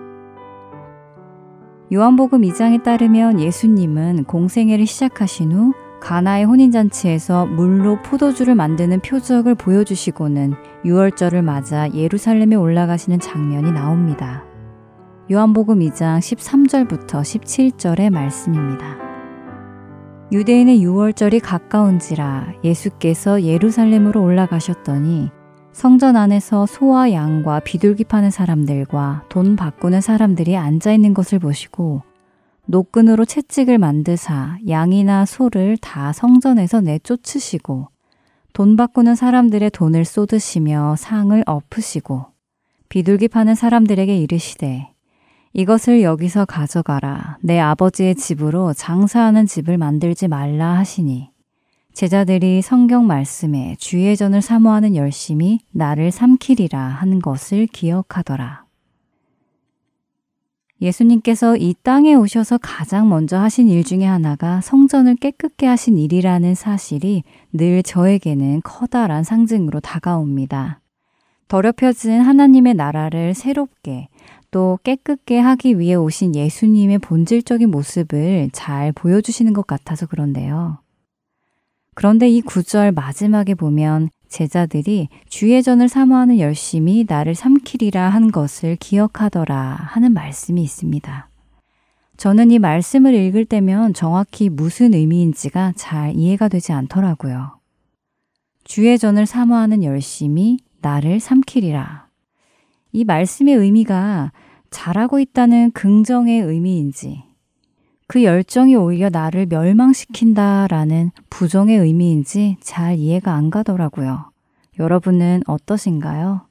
요한복음 1.91 2.43
2장에 2.43 2.81
따르면 2.81 3.41
예수님은 3.41 4.23
공생애를 4.23 4.85
시작하신 4.85 5.51
후 5.51 5.73
가나의 6.01 6.45
혼인잔치에서 6.45 7.45
물로 7.45 8.01
포도주를 8.01 8.55
만드는 8.55 8.99
표적을 9.01 9.55
보여주시고는 9.55 10.53
6월절을 10.85 11.41
맞아 11.41 11.89
예루살렘에 11.91 12.55
올라가시는 12.55 13.19
장면이 13.19 13.71
나옵니다. 13.71 14.43
요한복음 15.31 15.79
2장 15.79 16.19
13절부터 16.19 17.21
17절의 17.21 18.11
말씀입니다. 18.11 18.97
유대인의 20.31 20.79
6월절이 20.85 21.39
가까운지라 21.43 22.53
예수께서 22.63 23.41
예루살렘으로 23.41 24.21
올라가셨더니 24.21 25.29
성전 25.71 26.15
안에서 26.15 26.65
소와 26.65 27.11
양과 27.11 27.59
비둘기 27.59 28.05
파는 28.05 28.31
사람들과 28.31 29.23
돈 29.29 29.55
바꾸는 29.55 30.01
사람들이 30.01 30.55
앉아 30.55 30.93
있는 30.93 31.13
것을 31.13 31.39
보시고 31.39 32.01
노끈으로 32.67 33.25
채찍을 33.25 33.77
만드사 33.77 34.57
양이나 34.67 35.25
소를 35.25 35.77
다 35.77 36.11
성전에서 36.11 36.81
내쫓으시고 36.81 37.89
돈 38.53 38.75
바꾸는 38.75 39.15
사람들의 39.15 39.69
돈을 39.71 40.05
쏟으시며 40.05 40.95
상을 40.97 41.43
엎으시고 41.45 42.25
비둘기 42.89 43.27
파는 43.27 43.55
사람들에게 43.55 44.17
이르시되 44.17 44.89
이것을 45.53 46.01
여기서 46.01 46.45
가져가라 46.45 47.37
내 47.41 47.59
아버지의 47.59 48.15
집으로 48.15 48.73
장사하는 48.73 49.45
집을 49.45 49.77
만들지 49.77 50.27
말라 50.27 50.77
하시니 50.77 51.29
제자들이 51.95 52.61
성경 52.61 53.07
말씀에 53.07 53.77
주의 53.79 54.17
전을 54.17 54.41
사모하는 54.41 54.97
열심이 54.97 55.59
나를 55.71 56.11
삼키리라 56.11 56.77
하는 56.77 57.19
것을 57.19 57.67
기억하더라. 57.67 58.64
예수님께서 60.81 61.55
이 61.55 61.73
땅에 61.83 62.15
오셔서 62.15 62.57
가장 62.57 63.09
먼저 63.09 63.37
하신 63.37 63.69
일 63.69 63.83
중에 63.83 64.03
하나가 64.03 64.61
성전을 64.61 65.15
깨끗게 65.15 65.65
하신 65.67 65.97
일이라는 65.97 66.53
사실이 66.53 67.23
늘 67.53 67.81
저에게는 67.81 68.61
커다란 68.63 69.23
상징으로 69.23 69.79
다가옵니다. 69.79 70.81
더럽혀진 71.47 72.21
하나님의 72.21 72.73
나라를 72.73 73.33
새롭게 73.33 74.09
또 74.51 74.79
깨끗게 74.83 75.39
하기 75.39 75.79
위해 75.79 75.95
오신 75.95 76.35
예수님의 76.35 76.99
본질적인 76.99 77.69
모습을 77.69 78.49
잘 78.51 78.91
보여주시는 78.91 79.53
것 79.53 79.67
같아서 79.67 80.05
그런데요. 80.05 80.79
그런데 81.93 82.29
이 82.29 82.41
구절 82.41 82.91
마지막에 82.91 83.53
보면 83.53 84.09
제자들이 84.35 85.07
주의 85.29 85.63
전을 85.63 85.87
사모하는 85.87 86.39
열심이 86.39 87.05
나를 87.07 87.35
삼키리라 87.35 88.09
한 88.09 88.33
것을 88.33 88.75
기억하더라 88.75 89.77
하는 89.79 90.11
말씀이 90.13 90.61
있습니다. 90.61 91.29
저는 92.17 92.51
이 92.51 92.59
말씀을 92.59 93.13
읽을 93.13 93.45
때면 93.45 93.93
정확히 93.93 94.49
무슨 94.49 94.93
의미인지가 94.93 95.71
잘 95.77 96.13
이해가 96.17 96.49
되지 96.49 96.73
않더라고요. 96.73 97.59
주의 98.65 98.99
전을 98.99 99.25
사모하는 99.25 99.85
열심이 99.85 100.57
나를 100.81 101.21
삼키리라. 101.21 102.09
이 102.91 103.05
말씀의 103.05 103.55
의미가 103.55 104.33
잘하고 104.69 105.19
있다는 105.19 105.71
긍정의 105.71 106.41
의미인지, 106.41 107.23
그 108.07 108.23
열정이 108.23 108.75
오히려 108.75 109.09
나를 109.09 109.47
멸망시킨다라는 109.47 111.11
부정의 111.29 111.77
의미인지 111.79 112.57
잘 112.61 112.97
이해가 112.97 113.33
안 113.33 113.49
가더라고요. 113.49 114.31
여러분은 114.77 115.41
어떠신가요? 115.47 116.41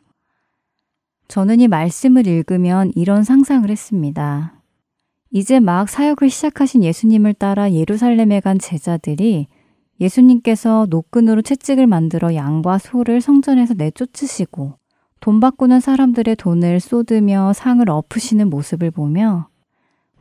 저는 1.29 1.61
이 1.61 1.69
말씀을 1.69 2.27
읽으면 2.27 2.93
이런 2.95 3.23
상상을 3.25 3.69
했습니다. 3.69 4.61
이제 5.31 5.61
막 5.61 5.89
사역을 5.89 6.31
시작하신 6.31 6.85
예수님을 6.85 7.35
따라 7.35 7.73
예루살렘에 7.73 8.41
간 8.41 8.59
제자들이 8.59 9.49
예수님께서 10.01 10.87
노끈으로 10.91 11.43
채찍을 11.43 11.87
만들어 11.87 12.35
양과 12.35 12.79
소를 12.79 13.21
성전에서 13.21 13.75
내쫓으시고 13.75 14.79
돈 15.21 15.41
바꾸는 15.41 15.81
사람들의 15.81 16.37
돈을 16.37 16.81
쏟으며 16.81 17.53
상을 17.53 17.89
엎으시는 17.89 18.51
모습을 18.51 18.91
보며 18.91 19.49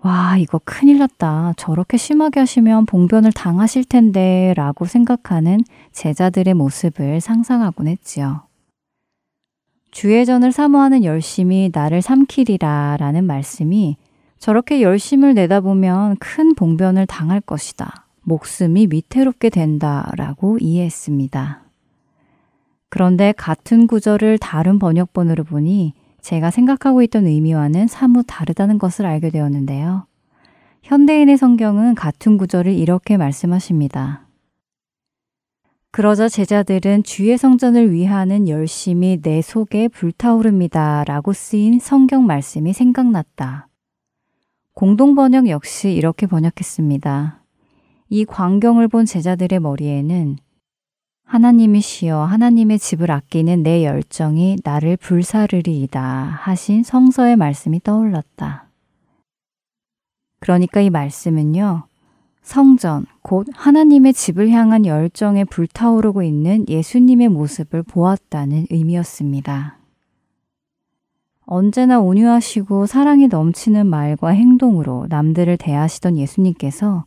와, 0.04 0.38
이거 0.38 0.60
큰일 0.66 1.00
났다. 1.00 1.54
저렇게 1.56 1.96
심하게 1.96 2.42
하시면 2.42 2.86
봉변을 2.88 3.32
당하실 3.32 3.86
텐데 3.86 4.54
라고 4.58 4.84
생각하는 4.86 5.62
제자들의 5.94 6.54
모습을 6.54 7.22
상상하곤 7.22 7.88
했지요. 7.88 8.42
주의 9.92 10.26
전을 10.26 10.52
사모하는 10.52 11.06
열심이 11.06 11.72
나를 11.74 12.02
삼키리라 12.02 12.98
라는 13.00 13.24
말씀이 13.24 13.96
저렇게 14.40 14.82
열심을 14.82 15.36
내다보면 15.36 16.18
큰 16.18 16.54
봉변을 16.54 17.06
당할 17.06 17.40
것이다. 17.40 18.06
목숨이 18.24 18.88
위태롭게 18.92 19.50
된다 19.50 20.12
라고 20.18 20.58
이해했습니다. 20.60 21.62
그런데 22.90 23.32
같은 23.38 23.88
구절을 23.88 24.38
다른 24.40 24.80
번역본으로 24.80 25.46
보니 25.46 25.94
제가 26.24 26.52
생각하고 26.52 27.04
있던 27.04 27.28
의미와는 27.28 27.88
사뭇 27.88 28.24
다르다는 28.28 28.80
것을 28.80 29.06
알게 29.06 29.30
되었는데요. 29.30 30.08
현대인의 30.82 31.38
성경은 31.38 31.96
같은 31.96 32.38
구절을 32.38 32.74
이렇게 32.74 33.18
말씀하십니다. 33.18 34.26
그러자 35.92 36.28
제자들은 36.28 37.04
주의 37.04 37.38
성전을 37.38 37.92
위하는 37.92 38.48
열심이 38.48 39.22
내 39.22 39.42
속에 39.42 39.90
불타오릅니다. 39.90 41.04
라고 41.04 41.34
쓰인 41.34 41.80
성경 41.80 42.26
말씀이 42.26 42.74
생각났다. 42.74 43.68
공동 44.74 45.14
번역 45.14 45.50
역시 45.50 45.92
이렇게 45.92 46.26
번역했습니다. 46.26 47.44
이 48.10 48.26
광경을 48.26 48.88
본 48.88 49.06
제자들의 49.06 49.60
머리에는 49.60 50.38
하나님이시여 51.34 52.26
하나님의 52.26 52.78
집을 52.78 53.10
아끼는 53.10 53.64
내 53.64 53.84
열정이 53.84 54.58
나를 54.64 54.98
불사르리이다 54.98 56.02
하신 56.42 56.84
성서의 56.84 57.38
말씀이 57.38 57.80
떠올랐다. 57.84 58.68
그러니까 60.40 60.80
이 60.82 60.92
말씀은요. 60.92 61.86
성전, 62.44 63.08
곧 63.24 63.48
하나님의 63.52 64.14
집을 64.14 64.52
향한 64.52 64.86
열정에 64.86 65.44
불타오르고 65.46 66.22
있는 66.22 66.66
예수님의 66.70 67.30
모습을 67.30 67.82
보았다는 67.82 68.68
의미였습니다. 68.70 69.80
언제나 71.48 72.00
온유하시고 72.00 72.86
사랑이 72.86 73.28
넘치는 73.28 73.88
말과 73.88 74.30
행동으로 74.30 75.08
남들을 75.10 75.58
대하시던 75.58 76.16
예수님께서 76.16 77.06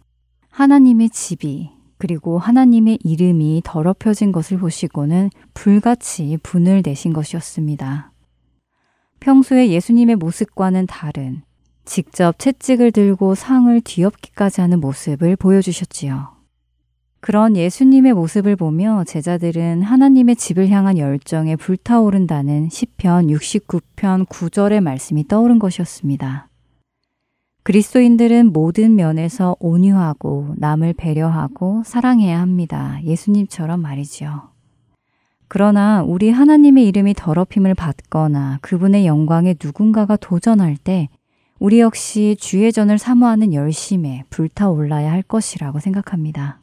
하나님의 0.51 1.11
집이 1.11 1.76
그리고 1.99 2.38
하나님의 2.38 2.99
이름이 3.03 3.62
더럽혀진 3.64 4.32
것을 4.32 4.59
보시고는 4.59 5.30
불같이 5.55 6.38
분을 6.42 6.82
내신 6.84 7.12
것이었습니다. 7.12 8.12
평소에 9.20 9.68
예수님의 9.68 10.16
모습과는 10.16 10.86
다른 10.86 11.42
직접 11.84 12.38
채찍을 12.38 12.92
들고 12.92 13.34
상을 13.34 13.80
뒤엎기까지 13.80 14.61
하는 14.61 14.80
모습을 14.80 15.36
보여주셨지요. 15.36 16.36
그런 17.20 17.57
예수님의 17.57 18.12
모습을 18.12 18.55
보며 18.57 19.03
제자들은 19.05 19.82
하나님의 19.82 20.36
집을 20.36 20.68
향한 20.68 20.99
열정에 20.99 21.57
불타오른다는 21.57 22.68
시편 22.68 23.28
69편 23.28 24.26
9절의 24.26 24.80
말씀이 24.80 25.26
떠오른 25.26 25.59
것이었습니다. 25.59 26.49
그리스도인들은 27.66 28.52
모든 28.52 28.94
면에서 28.94 29.56
온유하고 29.58 30.54
남을 30.56 30.92
배려하고 30.92 31.82
사랑해야 31.84 32.40
합니다. 32.40 33.00
예수님처럼 33.02 33.82
말이지요. 33.82 34.50
그러나 35.48 36.04
우리 36.04 36.30
하나님의 36.30 36.86
이름이 36.86 37.14
더럽힘을 37.14 37.74
받거나 37.74 38.60
그분의 38.62 39.04
영광에 39.04 39.56
누군가가 39.60 40.14
도전할 40.14 40.76
때 40.76 41.08
우리 41.58 41.80
역시 41.80 42.36
주의 42.38 42.72
전을 42.72 42.98
사모하는 42.98 43.52
열심에 43.52 44.22
불타올라야 44.30 45.10
할 45.10 45.22
것이라고 45.22 45.80
생각합니다. 45.80 46.60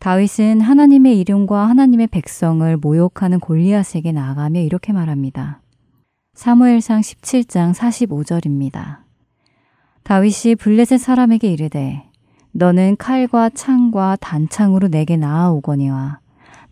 다윗은 0.00 0.62
하나님의 0.62 1.20
이름과 1.20 1.68
하나님의 1.68 2.08
백성을 2.08 2.76
모욕하는 2.76 3.38
골리앗에게 3.38 4.10
나아가며 4.10 4.62
이렇게 4.62 4.92
말합니다. 4.92 5.60
사무엘상 6.34 7.02
17장 7.02 7.72
45절입니다. 7.72 9.01
다윗이 10.04 10.56
블레셋 10.58 11.00
사람에게 11.00 11.52
이르되 11.52 12.02
너는 12.52 12.96
칼과 12.96 13.50
창과 13.50 14.18
단창으로 14.20 14.88
내게 14.88 15.16
나아오거니와 15.16 16.18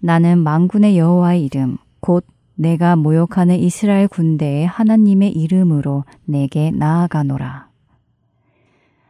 나는 0.01 0.39
망군의 0.39 0.99
여호와의 0.99 1.45
이름 1.45 1.79
곧 2.01 2.27
내가 2.55 2.97
모욕하는 2.97 3.59
이스라엘 3.59 4.09
군대의 4.09 4.67
하나님의 4.67 5.33
이름으로 5.33 6.05
내게 6.27 6.71
나아가노라. 6.71 7.69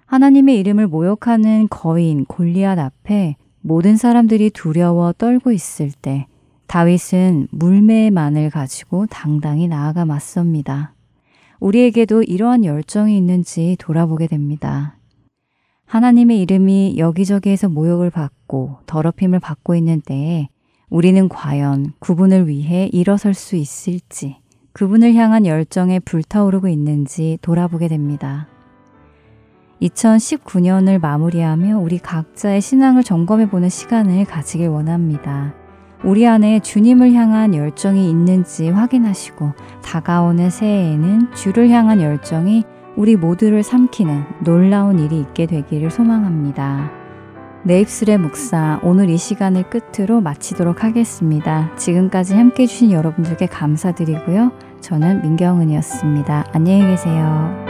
하나님의 0.07 0.59
이름을 0.61 0.87
모욕하는 0.87 1.69
거인 1.69 2.25
골리앗 2.27 2.79
앞에 2.79 3.37
모든 3.61 3.97
사람들이 3.97 4.51
두려워 4.51 5.13
떨고 5.13 5.53
있을 5.53 5.91
때 5.91 6.27
다윗은 6.67 7.49
물매의 7.51 8.11
만을 8.11 8.51
가지고 8.51 9.07
당당히 9.07 9.67
나아가 9.67 10.05
맞섭니다. 10.05 10.95
우리에게도 11.61 12.23
이러한 12.23 12.65
열정이 12.65 13.17
있는지 13.17 13.77
돌아보게 13.79 14.27
됩니다. 14.27 14.97
하나님의 15.85 16.41
이름이 16.41 16.97
여기저기에서 16.99 17.69
모욕을 17.69 18.11
받고 18.11 18.79
더럽힘을 18.87 19.41
받고 19.41 19.75
있는 19.75 20.01
때에 20.01 20.49
우리는 20.89 21.29
과연 21.29 21.93
그분을 22.01 22.49
위해 22.49 22.89
일어설 22.93 23.35
수 23.35 23.57
있을지, 23.57 24.37
그분을 24.73 25.15
향한 25.15 25.47
열정에 25.47 25.99
불타오르고 26.01 26.69
있는지 26.69 27.39
돌아보게 27.43 27.89
됩니다. 27.89 28.49
2019년을 29.83 31.01
마무리하며 31.01 31.79
우리 31.79 31.99
각자의 31.99 32.61
신앙을 32.61 33.03
점검해 33.03 33.51
보는 33.51 33.69
시간을 33.69 34.25
가지길 34.25 34.69
원합니다. 34.69 35.55
우리 36.03 36.27
안에 36.27 36.61
주님을 36.61 37.13
향한 37.13 37.55
열정이 37.55 38.09
있는지 38.09 38.71
확인하시고 38.71 39.53
다가오는 39.83 40.51
새해에는 40.51 41.35
주를 41.35 41.69
향한 41.69 42.01
열정이 42.01 42.65
우리 42.97 43.17
모두를 43.17 43.63
삼키는 43.63 44.25
놀라운 44.45 44.99
일이 44.99 45.21
있게 45.21 45.47
되기를 45.47 45.91
소망합니다. 45.91 46.91
내 47.63 47.81
입술의 47.81 48.19
묵사 48.19 48.81
오늘 48.83 49.11
이 49.11 49.19
시간을 49.19 49.65
끝으로 49.69 50.21
마치도록 50.23 50.83
하겠습니다. 50.83 51.75
지금까지 51.77 52.35
함께 52.35 52.63
해주신 52.63 52.91
여러분들께 52.91 53.47
감사드리고요. 53.47 54.53
저는 54.81 55.23
민경은이었습니다. 55.23 56.47
안녕히 56.53 56.87
계세요. 56.87 57.70